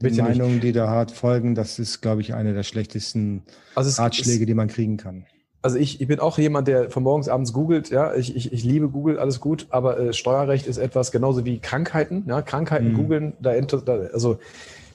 [0.00, 3.42] den Meinungen, die da hart folgen, das ist, glaube ich, eine der schlechtesten
[3.74, 5.26] also Ratschläge, ist, die man kriegen kann.
[5.62, 8.64] Also ich, ich bin auch jemand, der von morgens abends googelt, ja, ich, ich, ich
[8.64, 12.96] liebe Google, alles gut, aber äh, Steuerrecht ist etwas genauso wie Krankheiten, ja, Krankheiten mhm.
[12.96, 14.38] googeln, da, da also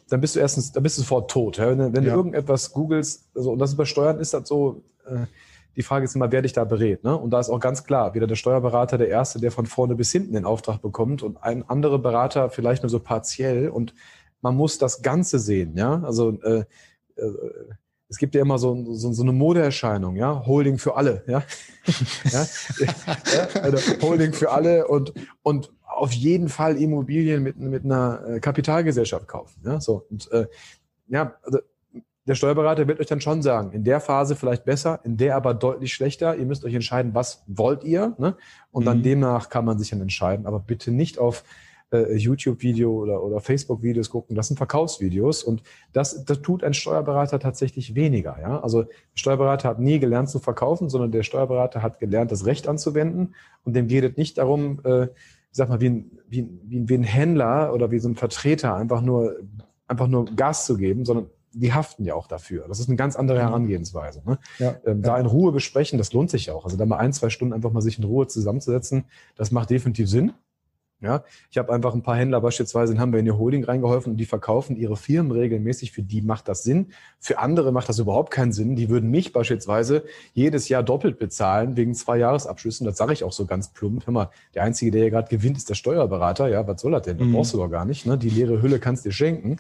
[0.10, 1.58] dann bist du erstens, dann bist du sofort tot.
[1.58, 1.70] Ja?
[1.70, 2.12] Wenn, wenn ja.
[2.12, 5.26] du irgendetwas googelst, also, und das bei Steuern ist das so, äh,
[5.76, 7.04] die Frage ist immer, wer dich da berät.
[7.04, 7.16] Ne?
[7.16, 10.12] Und da ist auch ganz klar, wieder der Steuerberater der Erste, der von vorne bis
[10.12, 13.94] hinten den Auftrag bekommt und ein anderer Berater vielleicht nur so partiell und
[14.42, 15.78] man muss das Ganze sehen.
[15.78, 16.66] Ja, also äh,
[17.16, 17.34] äh,
[18.10, 21.44] es gibt ja immer so, so, so eine Modeerscheinung, ja, Holding für alle, ja,
[22.32, 22.46] ja?
[22.86, 23.62] ja?
[23.62, 29.28] Also Holding für alle und und auf jeden Fall Immobilien mit, mit einer äh, Kapitalgesellschaft
[29.28, 29.62] kaufen.
[29.66, 30.06] Ja, so.
[30.10, 30.48] Und äh,
[31.08, 31.60] ja, also
[32.26, 35.54] der Steuerberater wird euch dann schon sagen, in der Phase vielleicht besser, in der aber
[35.54, 36.36] deutlich schlechter.
[36.36, 38.36] Ihr müsst euch entscheiden, was wollt ihr, ne?
[38.72, 39.04] Und dann mhm.
[39.04, 40.46] demnach kann man sich dann entscheiden.
[40.46, 41.44] Aber bitte nicht auf
[41.92, 44.36] äh, YouTube-Video oder, oder Facebook-Videos gucken.
[44.36, 48.38] Das sind Verkaufsvideos und das, das tut ein Steuerberater tatsächlich weniger.
[48.40, 48.60] Ja?
[48.60, 52.68] Also der Steuerberater hat nie gelernt zu verkaufen, sondern der Steuerberater hat gelernt, das Recht
[52.68, 53.34] anzuwenden
[53.64, 55.08] und dem geht es nicht darum, äh,
[55.52, 58.76] ich sag mal, wie ein, wie, wie, wie ein Händler oder wie so ein Vertreter
[58.76, 59.36] einfach nur,
[59.88, 62.68] einfach nur Gas zu geben, sondern die haften ja auch dafür.
[62.68, 63.40] Das ist eine ganz andere.
[63.40, 64.22] Herangehensweise.
[64.26, 64.38] Ne?
[64.60, 66.66] Ja, ähm, da in Ruhe besprechen, das lohnt sich ja auch.
[66.66, 70.08] Also da mal ein, zwei Stunden einfach mal sich in Ruhe zusammenzusetzen, das macht definitiv
[70.10, 70.34] Sinn.
[71.02, 74.18] Ja, ich habe einfach ein paar Händler beispielsweise, haben wir in die Holding reingeholfen und
[74.18, 75.94] die verkaufen ihre Firmen regelmäßig.
[75.94, 76.88] Für die macht das Sinn.
[77.20, 78.76] Für andere macht das überhaupt keinen Sinn.
[78.76, 82.86] Die würden mich beispielsweise jedes Jahr doppelt bezahlen wegen zwei Jahresabschlüssen.
[82.86, 84.08] Das sage ich auch so ganz plump.
[84.08, 86.50] Hör mal, der Einzige, der hier gerade gewinnt, ist der Steuerberater.
[86.50, 87.18] Ja, was soll das denn?
[87.18, 87.32] Das mhm.
[87.32, 88.06] brauchst du doch gar nicht.
[88.06, 88.18] Ne?
[88.18, 89.56] Die leere Hülle kannst du dir schenken.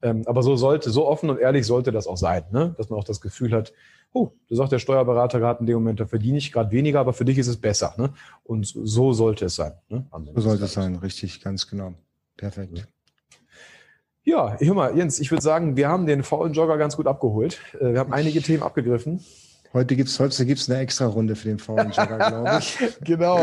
[0.00, 2.74] Ähm, aber so sollte, so offen und ehrlich sollte das auch sein, ne?
[2.78, 3.72] dass man auch das Gefühl hat,
[4.12, 7.12] oh, da sagt der Steuerberater gerade in dem Moment, da verdiene ich gerade weniger, aber
[7.12, 7.94] für dich ist es besser.
[7.98, 8.10] Ne?
[8.44, 9.72] Und so sollte es sein.
[9.88, 10.06] Ne?
[10.34, 11.94] So sollte es sein, richtig, ganz genau.
[12.36, 12.86] Perfekt.
[14.24, 17.60] Ja, hör mal, Jens, ich würde sagen, wir haben den faulen Jogger ganz gut abgeholt.
[17.80, 19.24] Äh, wir haben einige Themen abgegriffen.
[19.74, 22.78] Heute gibt es heute gibt's eine extra Runde für den faulen Jogger, glaube ich.
[23.02, 23.38] genau,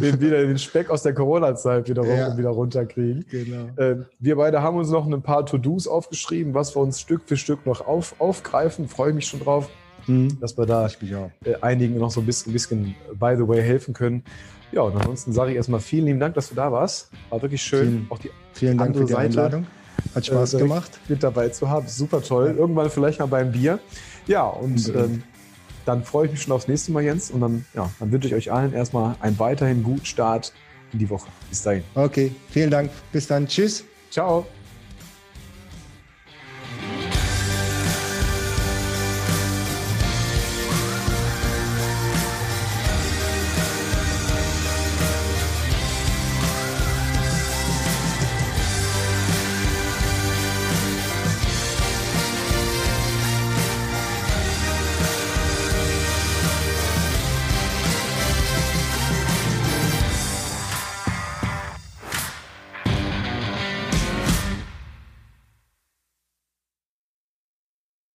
[0.00, 2.36] den, wieder den Speck aus der Corona-Zeit wieder, ja.
[2.36, 3.26] wieder runterkriegen.
[3.30, 3.68] Genau.
[3.76, 7.36] Äh, wir beide haben uns noch ein paar To-Dos aufgeschrieben, was wir uns Stück für
[7.36, 8.88] Stück noch auf, aufgreifen.
[8.88, 9.68] Freue mich schon drauf,
[10.06, 10.40] mhm.
[10.40, 13.94] dass wir da äh, einigen noch so ein bisschen, ein bisschen, by the way, helfen
[13.94, 14.22] können.
[14.72, 17.10] Ja, und ansonsten sage ich erstmal vielen lieben Dank, dass du da warst.
[17.30, 17.80] War wirklich schön.
[17.80, 19.66] Vielen, auch die vielen Dank für die Seite, Einladung.
[20.14, 20.90] Hat Spaß äh, gemacht.
[21.08, 21.86] Mit dabei zu haben.
[21.88, 22.54] Super toll.
[22.56, 23.78] Irgendwann vielleicht mal beim Bier.
[24.26, 25.22] Ja, und ähm,
[25.84, 27.30] dann freue ich mich schon aufs nächste Mal, Jens.
[27.30, 30.52] Und dann, ja, dann wünsche ich euch allen erstmal einen weiterhin guten Start
[30.92, 31.28] in die Woche.
[31.48, 31.84] Bis dahin.
[31.94, 32.90] Okay, vielen Dank.
[33.12, 33.46] Bis dann.
[33.46, 33.84] Tschüss.
[34.10, 34.46] Ciao.